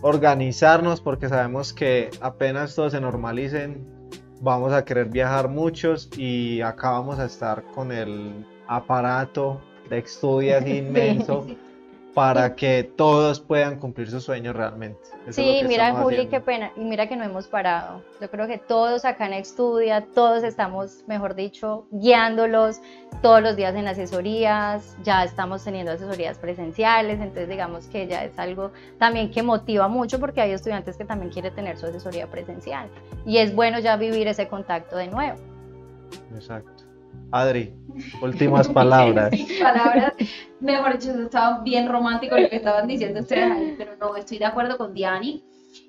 organizarnos 0.04 1.00
porque 1.00 1.30
sabemos 1.30 1.74
que 1.74 2.12
apenas 2.20 2.76
todo 2.76 2.89
se 2.89 3.00
normalicen, 3.00 3.88
vamos 4.42 4.74
a 4.74 4.84
querer 4.84 5.08
viajar 5.08 5.48
muchos 5.48 6.10
y 6.18 6.60
acá 6.62 6.92
vamos 6.92 7.20
a 7.20 7.26
estar 7.26 7.63
con 7.74 7.92
el 7.92 8.46
aparato 8.68 9.62
de 9.89 10.00
estudios 10.00 10.63
inmenso 10.68 11.48
para 12.13 12.56
que 12.56 12.84
todos 12.95 13.39
puedan 13.39 13.80
cumplir 13.80 14.10
sus 14.10 14.23
sueños 14.23 14.56
realmente. 14.56 14.99
sí, 15.30 15.62
mira 15.67 15.93
Juli, 15.93 16.28
qué 16.28 16.39
pena, 16.39 16.71
y 16.76 16.82
mira 16.82 17.08
que 17.08 17.15
no 17.15 17.23
hemos 17.23 17.47
parado. 17.47 18.04
Yo 18.21 18.30
creo 18.30 18.47
que 18.47 18.60
todos 18.60 19.04
acá 19.04 19.26
en 19.26 19.34
Estudia, 19.34 20.06
todos 20.13 20.43
estamos, 20.43 21.04
mejor 21.08 21.34
dicho, 21.34 21.88
guiándolos 21.91 22.82
todos 23.21 23.41
los 23.41 23.56
días 23.56 23.73
en 23.76 23.88
asesorías, 23.88 24.95
ya 25.04 25.23
estamos 25.23 25.63
teniendo 25.63 25.91
asesorías 25.91 26.38
presenciales, 26.38 27.19
entonces 27.19 27.49
digamos 27.49 27.88
que 27.88 28.06
ya 28.08 28.23
es 28.26 28.38
algo 28.38 28.71
también 28.99 29.32
que 29.32 29.41
motiva 29.41 29.88
mucho 29.88 30.19
porque 30.19 30.41
hay 30.41 30.52
estudiantes 30.52 30.97
que 30.97 31.06
también 31.06 31.32
quieren 31.32 31.54
tener 31.56 31.78
su 31.78 31.86
asesoría 31.86 32.30
presencial 32.30 32.89
y 33.26 33.38
es 33.38 33.56
bueno 33.56 33.80
ya 33.80 33.95
vivir 33.95 34.28
ese 34.28 34.47
contacto 34.47 34.97
de 34.97 35.08
nuevo. 35.08 35.38
Exacto. 36.36 36.83
Adri, 37.32 37.73
últimas 38.21 38.67
palabras. 38.67 39.32
palabras, 39.62 40.13
mejor 40.60 40.99
dicho, 40.99 41.12
estaba 41.19 41.60
bien 41.60 41.89
romántico 41.89 42.38
lo 42.38 42.49
que 42.49 42.58
estaban 42.58 42.88
diciendo 42.88 43.21
ustedes 43.21 43.52
ahí, 43.52 43.76
pero 43.78 43.95
no, 43.99 44.15
estoy 44.15 44.38
de 44.38 44.45
acuerdo 44.45 44.78
con 44.78 44.93
Diani. 44.93 45.43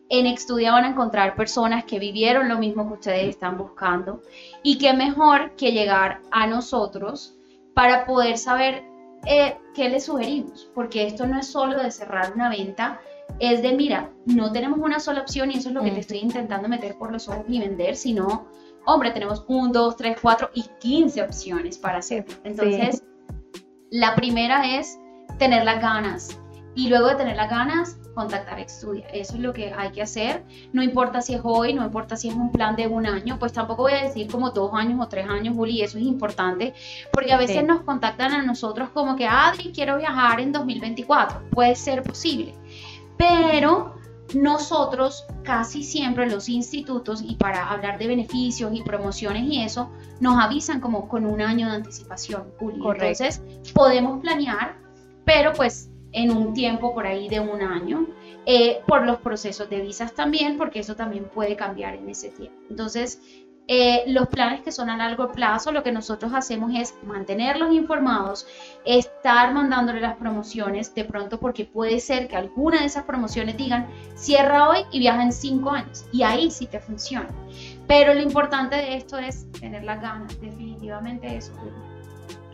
En 0.08 0.26
Estudia 0.26 0.72
van 0.72 0.84
a 0.84 0.88
encontrar 0.88 1.34
personas 1.34 1.84
que 1.84 1.98
vivieron 1.98 2.48
lo 2.48 2.58
mismo 2.58 2.86
que 2.88 2.94
ustedes 2.94 3.28
están 3.28 3.58
buscando 3.58 4.22
y 4.62 4.78
qué 4.78 4.92
mejor 4.92 5.54
que 5.56 5.72
llegar 5.72 6.20
a 6.30 6.46
nosotros 6.46 7.34
para 7.74 8.06
poder 8.06 8.38
saber 8.38 8.84
eh, 9.26 9.56
qué 9.74 9.88
les 9.88 10.04
sugerimos, 10.04 10.70
porque 10.74 11.06
esto 11.06 11.26
no 11.26 11.38
es 11.38 11.46
solo 11.46 11.82
de 11.82 11.90
cerrar 11.90 12.32
una 12.34 12.48
venta, 12.50 13.00
es 13.38 13.62
de, 13.62 13.72
mira, 13.72 14.10
no 14.26 14.52
tenemos 14.52 14.78
una 14.78 15.00
sola 15.00 15.22
opción 15.22 15.50
y 15.50 15.56
eso 15.56 15.70
es 15.70 15.74
lo 15.74 15.82
que 15.82 15.90
te 15.90 16.00
estoy 16.00 16.18
intentando 16.18 16.68
meter 16.68 16.96
por 16.96 17.10
los 17.10 17.28
ojos 17.28 17.44
y 17.48 17.58
vender, 17.58 17.96
sino 17.96 18.46
Hombre, 18.86 19.10
tenemos 19.10 19.44
1, 19.48 19.72
2, 19.72 19.96
3, 19.96 20.18
4 20.20 20.50
y 20.54 20.64
15 20.80 21.22
opciones 21.22 21.78
para 21.78 21.98
hacerlo. 21.98 22.34
Entonces, 22.44 23.02
la 23.90 24.14
primera 24.14 24.78
es 24.78 24.98
tener 25.38 25.64
las 25.64 25.80
ganas. 25.80 26.38
Y 26.76 26.88
luego 26.88 27.08
de 27.08 27.14
tener 27.14 27.36
las 27.36 27.48
ganas, 27.48 27.98
contactar 28.14 28.58
a 28.58 28.62
Estudia. 28.62 29.06
Eso 29.08 29.34
es 29.34 29.40
lo 29.40 29.52
que 29.52 29.72
hay 29.72 29.92
que 29.92 30.02
hacer. 30.02 30.44
No 30.72 30.82
importa 30.82 31.20
si 31.20 31.34
es 31.34 31.40
hoy, 31.44 31.72
no 31.72 31.84
importa 31.84 32.16
si 32.16 32.28
es 32.28 32.34
un 32.34 32.50
plan 32.50 32.74
de 32.74 32.88
un 32.88 33.06
año, 33.06 33.38
pues 33.38 33.52
tampoco 33.52 33.82
voy 33.82 33.92
a 33.92 34.02
decir 34.02 34.30
como 34.30 34.50
dos 34.50 34.72
años 34.74 35.00
o 35.00 35.08
tres 35.08 35.28
años, 35.28 35.54
Juli, 35.54 35.82
eso 35.82 35.98
es 35.98 36.04
importante, 36.04 36.74
porque 37.12 37.32
a 37.32 37.36
veces 37.36 37.64
nos 37.64 37.82
contactan 37.82 38.32
a 38.32 38.42
nosotros 38.42 38.88
como 38.90 39.14
que, 39.14 39.26
Adri, 39.26 39.72
quiero 39.72 39.98
viajar 39.98 40.40
en 40.40 40.52
2024. 40.52 41.50
Puede 41.50 41.76
ser 41.76 42.02
posible. 42.02 42.54
Pero 43.16 43.94
nosotros 44.34 45.26
casi 45.42 45.82
siempre 45.82 46.28
los 46.28 46.48
institutos 46.48 47.22
y 47.22 47.36
para 47.36 47.68
hablar 47.68 47.98
de 47.98 48.06
beneficios 48.06 48.72
y 48.74 48.82
promociones 48.82 49.44
y 49.44 49.62
eso 49.62 49.90
nos 50.20 50.42
avisan 50.42 50.80
como 50.80 51.08
con 51.08 51.26
un 51.26 51.40
año 51.40 51.68
de 51.68 51.76
anticipación. 51.76 52.44
Entonces 52.60 53.42
podemos 53.74 54.20
planear, 54.20 54.76
pero 55.24 55.52
pues 55.52 55.90
en 56.12 56.30
un 56.30 56.54
tiempo 56.54 56.94
por 56.94 57.06
ahí 57.06 57.28
de 57.28 57.40
un 57.40 57.60
año, 57.60 58.06
eh, 58.46 58.80
por 58.86 59.04
los 59.04 59.18
procesos 59.18 59.68
de 59.68 59.80
visas 59.80 60.14
también, 60.14 60.56
porque 60.56 60.78
eso 60.80 60.94
también 60.94 61.24
puede 61.24 61.56
cambiar 61.56 61.94
en 61.94 62.08
ese 62.08 62.30
tiempo. 62.30 62.56
Entonces 62.70 63.20
eh, 63.66 64.04
los 64.08 64.28
planes 64.28 64.60
que 64.60 64.70
son 64.70 64.90
a 64.90 64.96
largo 64.96 65.32
plazo, 65.32 65.72
lo 65.72 65.82
que 65.82 65.90
nosotros 65.90 66.32
hacemos 66.34 66.72
es 66.74 66.94
mantenerlos 67.02 67.72
informados, 67.72 68.46
estar 68.84 69.54
mandándole 69.54 70.00
las 70.00 70.16
promociones 70.16 70.94
de 70.94 71.04
pronto 71.04 71.40
porque 71.40 71.64
puede 71.64 71.98
ser 72.00 72.28
que 72.28 72.36
alguna 72.36 72.80
de 72.80 72.86
esas 72.86 73.04
promociones 73.04 73.56
digan 73.56 73.86
cierra 74.16 74.68
hoy 74.68 74.80
y 74.92 74.98
viaja 74.98 75.22
en 75.22 75.32
cinco 75.32 75.70
años 75.70 76.04
y 76.12 76.22
ahí 76.22 76.50
sí 76.50 76.66
te 76.66 76.78
funciona. 76.78 77.28
Pero 77.86 78.12
lo 78.12 78.20
importante 78.20 78.76
de 78.76 78.96
esto 78.96 79.18
es 79.18 79.50
tener 79.52 79.84
las 79.84 80.00
ganas, 80.00 80.38
definitivamente 80.40 81.34
eso. 81.34 81.52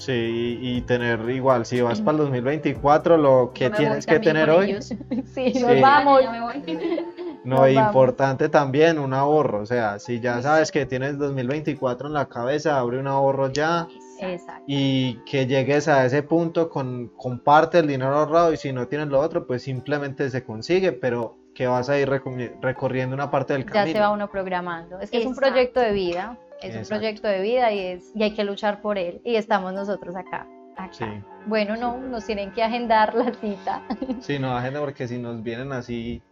Sí, 0.00 0.58
y, 0.62 0.80
tener 0.82 1.28
igual, 1.28 1.66
si 1.66 1.82
vas 1.82 2.00
para 2.00 2.12
el 2.12 2.24
2024, 2.24 3.18
lo 3.18 3.52
que 3.52 3.68
tienes 3.68 4.06
que 4.06 4.18
tener 4.18 4.48
hoy. 4.48 4.78
Sí, 5.34 5.52
nos 5.60 5.80
vamos. 5.80 6.22
No, 7.44 7.68
importante 7.68 8.48
también 8.48 8.98
un 8.98 9.14
ahorro, 9.14 9.62
o 9.62 9.66
sea, 9.66 9.98
si 9.98 10.20
ya 10.20 10.42
sabes 10.42 10.70
que 10.70 10.86
tienes 10.86 11.18
2024 11.18 12.08
en 12.08 12.14
la 12.14 12.26
cabeza, 12.26 12.78
abre 12.78 12.98
un 12.98 13.06
ahorro 13.06 13.50
ya. 13.50 13.88
Exacto. 14.20 14.64
Y 14.66 15.14
que 15.24 15.46
llegues 15.46 15.88
a 15.88 16.04
ese 16.04 16.22
punto 16.22 16.68
con 16.68 17.08
comparte 17.16 17.78
el 17.78 17.86
dinero 17.86 18.14
ahorrado 18.14 18.52
y 18.52 18.58
si 18.58 18.72
no 18.72 18.86
tienes 18.86 19.08
lo 19.08 19.18
otro, 19.18 19.46
pues 19.46 19.62
simplemente 19.62 20.28
se 20.28 20.44
consigue, 20.44 20.92
pero 20.92 21.38
que 21.54 21.66
vas 21.66 21.88
a 21.88 21.98
ir 21.98 22.08
recorriendo 22.08 23.14
una 23.14 23.30
parte 23.30 23.54
del 23.54 23.64
camino. 23.64 23.86
Ya 23.86 23.92
se 23.92 24.00
va 24.00 24.10
uno 24.10 24.30
programando. 24.30 25.00
Es 25.00 25.10
que 25.10 25.18
es 25.18 25.26
un 25.26 25.34
proyecto 25.34 25.80
de 25.80 25.92
vida, 25.92 26.38
es 26.60 26.76
un 26.76 26.84
proyecto 26.84 27.28
de 27.28 27.40
vida 27.40 27.72
y, 27.72 27.78
es, 27.78 28.12
y 28.14 28.22
hay 28.22 28.34
que 28.34 28.44
luchar 28.44 28.82
por 28.82 28.98
él. 28.98 29.22
Y 29.24 29.36
estamos 29.36 29.72
nosotros 29.72 30.14
acá. 30.14 30.46
Sí. 30.92 31.04
Bueno, 31.46 31.76
no, 31.76 31.98
nos 31.98 32.24
tienen 32.24 32.52
que 32.52 32.62
agendar 32.62 33.14
la 33.14 33.32
cita. 33.34 33.82
Sí, 34.20 34.38
no, 34.38 34.56
agenda 34.56 34.80
porque 34.80 35.06
si 35.08 35.18
nos 35.18 35.42
vienen 35.42 35.72
así 35.72 36.22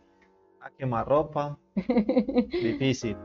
a 0.60 0.70
quemar 0.70 1.06
ropa. 1.06 1.58
Difícil. 1.76 3.16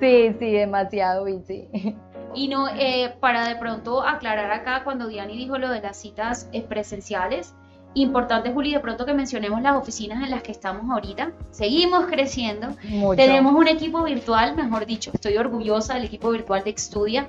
Sí, 0.00 0.34
sí, 0.38 0.52
demasiado 0.52 1.24
difícil. 1.24 1.96
Y 2.34 2.48
no, 2.48 2.68
eh, 2.68 3.16
para 3.20 3.48
de 3.48 3.56
pronto 3.56 4.02
aclarar 4.02 4.50
acá, 4.52 4.84
cuando 4.84 5.08
Diani 5.08 5.36
dijo 5.36 5.58
lo 5.58 5.70
de 5.70 5.80
las 5.80 5.96
citas 5.96 6.48
eh, 6.52 6.62
presenciales, 6.62 7.54
importante, 7.94 8.52
Juli, 8.52 8.74
de 8.74 8.80
pronto 8.80 9.06
que 9.06 9.14
mencionemos 9.14 9.62
las 9.62 9.76
oficinas 9.76 10.22
en 10.22 10.30
las 10.30 10.42
que 10.42 10.52
estamos 10.52 10.90
ahorita. 10.90 11.32
Seguimos 11.50 12.06
creciendo. 12.06 12.68
Tenemos 13.16 13.54
un 13.54 13.68
equipo 13.68 14.02
virtual, 14.04 14.54
mejor 14.54 14.84
dicho, 14.84 15.10
estoy 15.14 15.36
orgullosa 15.38 15.94
del 15.94 16.04
equipo 16.04 16.30
virtual 16.30 16.62
de 16.62 16.70
Estudia, 16.70 17.28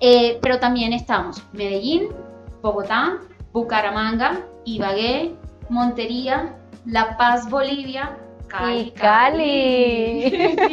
eh, 0.00 0.38
pero 0.40 0.60
también 0.60 0.92
estamos 0.92 1.42
Medellín, 1.52 2.08
Bogotá, 2.62 3.18
Bucaramanga, 3.52 4.40
Ibagué, 4.64 5.34
Montería, 5.68 6.56
La 6.86 7.16
Paz, 7.16 7.50
Bolivia, 7.50 8.16
Cali. 8.48 8.90
Cali. 8.92 10.32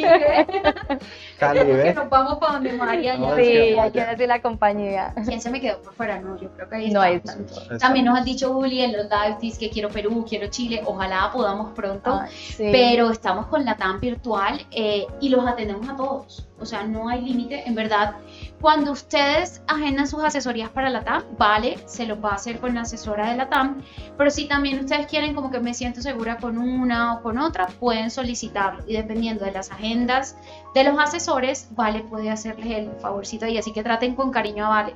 Cali, 1.38 1.60
¿ves? 1.64 1.94
nos 1.94 2.08
vamos 2.08 2.38
para 2.38 2.54
donde 2.54 2.72
María. 2.72 3.16
No, 3.16 3.34
sí, 3.36 3.42
hay 3.42 3.90
que 3.90 4.04
decir 4.04 4.28
la 4.28 4.40
compañía. 4.40 5.12
¿Quién 5.26 5.40
se 5.40 5.50
me 5.50 5.60
quedó 5.60 5.82
por 5.82 5.94
fuera? 5.94 6.20
No, 6.20 6.38
yo 6.38 6.50
creo 6.52 6.68
que 6.68 6.76
ahí 6.76 6.90
no 6.90 7.00
hay 7.00 7.20
tanto. 7.20 7.54
También 7.78 8.06
nos 8.06 8.18
han 8.18 8.24
dicho, 8.24 8.56
Uli, 8.56 8.82
en 8.82 8.92
los 8.92 9.06
live 9.06 9.56
que 9.58 9.70
quiero 9.70 9.88
Perú, 9.88 10.24
quiero 10.28 10.46
Chile. 10.48 10.82
Ojalá 10.84 11.30
podamos 11.32 11.72
pronto. 11.72 12.20
Pero 12.56 13.10
estamos 13.10 13.46
con 13.46 13.64
la 13.64 13.76
TAM 13.76 14.00
virtual 14.00 14.64
eh, 14.70 15.06
y 15.20 15.28
los 15.28 15.46
atendemos 15.46 15.88
a 15.88 15.96
todos. 15.96 16.46
O 16.60 16.64
sea, 16.64 16.84
no 16.84 17.08
hay 17.08 17.22
límite. 17.22 17.66
En 17.66 17.74
verdad, 17.74 18.14
cuando 18.62 18.92
ustedes 18.92 19.60
agendan 19.66 20.06
sus 20.06 20.22
asesorías 20.22 20.70
para 20.70 20.88
la 20.88 21.02
TAM, 21.02 21.24
vale, 21.36 21.76
se 21.84 22.06
lo 22.06 22.20
va 22.20 22.30
a 22.30 22.34
hacer 22.36 22.60
con 22.60 22.76
la 22.76 22.82
asesora 22.82 23.28
de 23.28 23.36
la 23.36 23.48
TAM. 23.48 23.82
Pero 24.16 24.30
si 24.30 24.46
también 24.46 24.78
ustedes 24.78 25.08
quieren 25.08 25.34
como 25.34 25.50
que 25.50 25.58
me 25.58 25.74
siento 25.74 26.00
segura 26.00 26.36
con 26.36 26.56
una 26.56 27.14
o 27.14 27.22
con 27.22 27.38
otra, 27.38 27.66
pueden 27.66 28.08
solicitarlo. 28.08 28.84
Y 28.86 28.92
dependiendo 28.94 29.44
de 29.44 29.50
las 29.50 29.72
agendas 29.72 30.36
de 30.76 30.84
los 30.84 30.96
asesores, 30.96 31.68
Vale 31.72 32.04
puede 32.04 32.30
hacerles 32.30 32.70
el 32.70 32.90
favorcito 33.00 33.46
y 33.46 33.58
así 33.58 33.72
que 33.72 33.82
traten 33.82 34.14
con 34.14 34.30
cariño 34.30 34.66
a 34.66 34.68
Vale, 34.68 34.94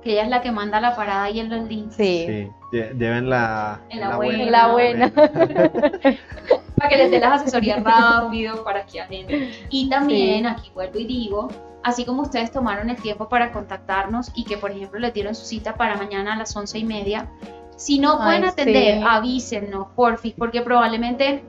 que 0.00 0.12
ella 0.12 0.22
es 0.22 0.28
la 0.28 0.40
que 0.40 0.52
manda 0.52 0.80
la 0.80 0.94
parada 0.94 1.28
y 1.28 1.40
en 1.40 1.50
los 1.50 1.68
links. 1.68 1.96
Sí. 1.96 2.24
sí. 2.28 2.52
Lleven 2.70 3.28
la, 3.28 3.80
en 3.88 3.98
la, 3.98 4.16
buena. 4.16 4.42
En 4.42 4.52
la 4.52 4.68
buena. 4.68 5.10
para 5.10 6.88
que 6.88 6.96
les 6.96 7.10
dé 7.10 7.18
las 7.18 7.42
asesorías 7.42 7.82
rápido, 7.84 8.62
para 8.62 8.86
que 8.86 9.00
agenden. 9.00 9.50
Y 9.70 9.90
también, 9.90 10.46
aquí 10.46 10.70
vuelvo 10.72 11.00
y 11.00 11.06
digo, 11.06 11.48
así 11.88 12.04
como 12.04 12.22
ustedes 12.22 12.50
tomaron 12.50 12.90
el 12.90 13.00
tiempo 13.00 13.28
para 13.28 13.52
contactarnos 13.52 14.30
y 14.34 14.44
que, 14.44 14.58
por 14.58 14.70
ejemplo, 14.70 14.98
les 14.98 15.14
dieron 15.14 15.34
su 15.34 15.44
cita 15.44 15.74
para 15.74 15.96
mañana 15.96 16.34
a 16.34 16.36
las 16.36 16.54
once 16.56 16.78
y 16.78 16.84
media, 16.84 17.30
si 17.76 17.98
no 17.98 18.18
pueden 18.18 18.44
atender, 18.44 19.04
avísennos, 19.06 19.88
porfis, 19.94 20.34
porque 20.36 20.62
probablemente 20.62 21.44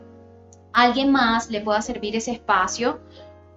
alguien 0.73 1.11
más 1.11 1.49
le 1.49 1.61
pueda 1.61 1.81
servir 1.81 2.15
ese 2.15 2.31
espacio. 2.31 2.99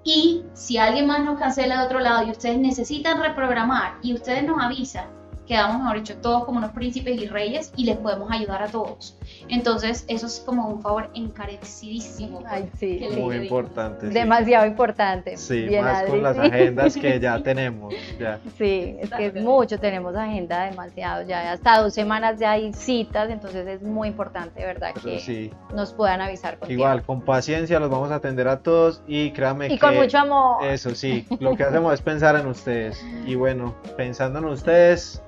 Y 0.04 0.42
si 0.54 0.78
alguien 0.78 1.06
más 1.06 1.20
nos 1.20 1.38
cancela 1.38 1.80
de 1.80 1.86
otro 1.86 2.00
lado 2.00 2.26
y 2.26 2.30
ustedes 2.30 2.58
necesitan 2.58 3.20
reprogramar 3.20 3.98
y 4.02 4.14
ustedes 4.14 4.42
nos 4.42 4.60
avisan, 4.60 5.06
quedamos, 5.46 5.78
mejor 5.82 5.96
dicho, 5.98 6.16
todos 6.18 6.44
como 6.44 6.58
unos 6.58 6.70
príncipes 6.72 7.20
y 7.20 7.26
reyes 7.26 7.72
y 7.76 7.84
les 7.84 7.96
podemos 7.96 8.30
ayudar 8.30 8.62
a 8.62 8.68
todos. 8.68 9.18
Entonces, 9.48 10.04
eso 10.08 10.26
es 10.26 10.40
como 10.46 10.68
un 10.68 10.80
favor 10.82 11.10
encarecidísimo. 11.14 12.42
Ay, 12.46 12.68
sí. 12.78 12.98
que 12.98 13.10
Muy 13.16 13.38
digo. 13.38 13.42
importante. 13.60 14.08
sí. 14.08 14.12
Demasiado 14.12 14.66
importante. 14.66 15.36
Sí, 15.36 15.62
Bien, 15.62 15.84
más 15.84 15.98
Adri, 16.02 16.10
con 16.10 16.22
las 16.22 16.38
agendas 16.52 16.96
que 16.96 17.20
ya 17.20 17.42
tenemos. 17.42 17.94
Ya. 18.18 18.38
Sí, 18.58 18.96
es 19.00 19.10
que 19.10 19.26
es 19.26 19.34
mucho, 19.34 19.78
tenemos 19.78 20.14
agenda 20.14 20.64
demasiado, 20.64 21.22
ya 21.26 21.52
hasta 21.52 21.80
dos 21.82 21.92
semanas 21.94 22.38
ya 22.38 22.52
hay 22.52 22.72
citas, 22.72 23.30
entonces 23.30 23.66
es 23.66 23.82
muy 23.82 24.08
importante, 24.08 24.64
¿verdad? 24.64 24.90
Eso 24.96 25.08
Que 25.08 25.20
sí. 25.20 25.50
nos 25.74 25.92
puedan 25.92 26.20
avisar 26.20 26.58
con 26.58 26.70
Igual, 26.70 27.02
con 27.02 27.20
paciencia 27.22 27.78
los 27.80 27.90
vamos 27.90 28.10
a 28.10 28.16
atender 28.16 28.48
a 28.48 28.60
todos 28.60 29.02
y 29.06 29.30
créanme 29.32 29.68
tiempo. 29.68 29.86
Y 29.86 29.88
que 29.90 29.94
con 29.96 30.02
mucho 30.04 30.18
amor. 30.18 30.64
eso 30.64 30.94
sí, 30.94 31.26
lo 31.40 31.56
que 31.56 31.64
hacemos 31.64 31.94
es 31.94 32.00
pensar 32.02 32.36
en 32.36 32.46
ustedes. 32.46 33.04
Y 33.26 33.34
bueno, 33.34 33.74
pensando 33.96 34.38
en 34.38 34.46
ustedes, 34.46 35.22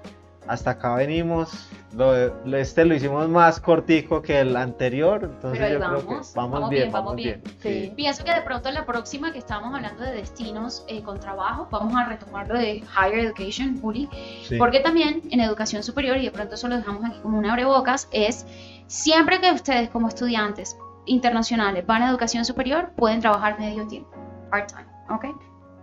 hasta 0.47 0.71
acá 0.73 0.95
venimos. 0.97 1.69
Lo, 1.95 2.13
lo- 2.45 2.57
este 2.57 2.85
lo 2.85 2.95
hicimos 2.95 3.29
más 3.29 3.61
cortico 3.61 4.21
que 4.21 4.41
el 4.41 4.57
anterior, 4.57 5.21
entonces 5.23 5.53
Pero 5.53 5.65
ahí 5.65 5.73
yo 5.75 5.79
creo 5.79 5.91
que 6.01 6.07
vamos, 6.07 6.33
vamos, 6.35 6.53
vamos 6.53 6.71
bien, 6.71 6.83
bien, 6.83 6.93
vamos 6.93 7.07
vamos 7.13 7.17
bien. 7.23 7.43
Sí. 7.63 7.93
Pienso 7.95 8.25
que 8.25 8.35
de 8.35 8.43
pronto 8.43 8.69
en 8.69 8.75
la 8.75 8.85
próxima 8.85 9.33
que 9.33 9.39
estábamos 9.39 9.75
hablando 9.75 10.03
de 10.03 10.11
destinos 10.13 10.85
eh, 10.89 11.03
con 11.03 11.21
trabajo, 11.21 11.69
vamos 11.71 11.95
a 11.95 12.07
retomar 12.07 12.49
lo 12.49 12.59
de 12.59 12.77
Higher 12.79 13.21
Education, 13.27 13.81
Juli, 13.81 14.09
Sí. 14.43 14.57
Porque 14.59 14.81
también 14.81 15.23
en 15.31 15.39
educación 15.41 15.83
superior, 15.85 16.17
y 16.17 16.25
de 16.25 16.31
pronto 16.33 16.57
eso 16.57 16.67
lo 16.69 16.77
dejamos 16.77 17.05
aquí 17.05 17.19
como 17.23 17.39
un 17.39 17.47
abrebocas, 17.47 18.09
es 18.11 18.45
siempre 18.89 19.41
que 19.41 19.53
ustedes 19.53 19.89
como 19.91 20.09
estudiantes 20.09 20.77
internacionales 21.07 21.87
van 21.87 22.03
a 22.03 22.11
educación 22.11 22.45
superior, 22.45 22.91
pueden 22.97 23.21
trabajar 23.21 23.59
medio 23.61 23.87
tiempo, 23.87 24.11
part-time, 24.51 24.87
¿ok? 25.11 25.27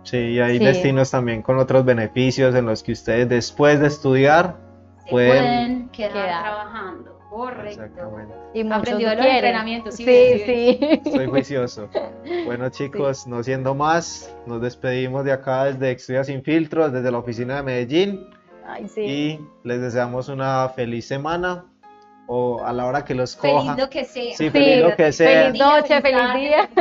Sí, 0.04 0.16
y 0.18 0.40
hay 0.40 0.58
Sí. 0.58 0.64
destinos 0.64 1.10
también 1.10 1.42
con 1.42 1.58
otros 1.58 1.84
beneficios 1.84 2.54
en 2.54 2.66
los 2.66 2.82
que 2.82 2.92
ustedes 2.92 3.28
después 3.28 3.80
de 3.80 3.86
estudiar 3.86 4.56
Se 5.04 5.10
Pueden 5.10 5.30
pueden, 5.36 5.88
quedar, 5.90 6.12
quedar. 6.12 6.42
trabajando, 6.42 7.18
correcto. 7.30 7.82
Exactamente. 7.82 8.34
Y 8.54 8.62
de 9.08 9.16
los 9.16 9.24
quieren. 9.24 9.34
entrenamientos, 9.36 9.94
sí, 9.96 10.04
Sí, 10.04 10.42
sí, 10.46 10.78
sí. 11.04 11.10
Soy 11.10 11.26
juicioso. 11.26 11.88
Bueno 12.46 12.68
chicos, 12.70 13.26
no 13.26 13.42
siendo 13.42 13.74
más, 13.74 14.34
nos 14.46 14.60
despedimos 14.60 15.24
de 15.24 15.32
acá 15.32 15.64
desde 15.64 15.92
Estudia 15.92 16.24
Sin 16.24 16.42
Filtros, 16.42 16.92
desde 16.92 17.10
la 17.10 17.18
oficina 17.18 17.56
de 17.56 17.62
Medellín 17.62 18.26
Ay, 18.66 18.88
sí. 18.88 19.00
y 19.02 19.40
les 19.64 19.80
deseamos 19.80 20.28
una 20.28 20.68
feliz 20.70 21.06
semana 21.06 21.64
o 22.34 22.64
a 22.64 22.72
la 22.72 22.86
hora 22.86 23.04
que 23.04 23.14
los 23.14 23.36
coja. 23.36 23.60
Feliz 23.60 23.78
lo 23.78 23.90
que 23.90 24.04
sea. 24.06 24.36
Sí, 24.36 24.48
feliz 24.48 24.82
lo 24.82 24.96
que 24.96 25.12
sea. 25.12 25.46
Feliz 25.48 25.60
noche, 25.60 26.00
feliz 26.00 26.34
día. 26.34 26.70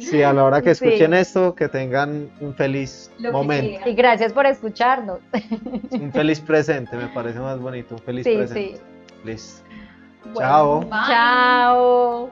Sí. 0.00 0.22
a 0.22 0.34
la 0.34 0.44
hora 0.44 0.60
que 0.60 0.72
escuchen 0.72 1.14
esto, 1.14 1.54
que 1.54 1.68
tengan 1.68 2.30
un 2.40 2.54
feliz 2.54 3.10
momento. 3.32 3.88
Y 3.88 3.94
gracias 3.94 4.34
por 4.34 4.44
escucharnos. 4.44 5.20
Un 5.92 6.12
feliz 6.12 6.40
presente, 6.40 6.94
me 6.94 7.06
parece 7.08 7.38
más 7.38 7.58
bonito, 7.58 7.94
un 7.94 8.02
feliz 8.02 8.24
presente. 8.24 8.76
Sí. 8.76 8.82
Listo. 9.24 9.62
Chao. 10.36 10.86
Chao. 11.08 12.30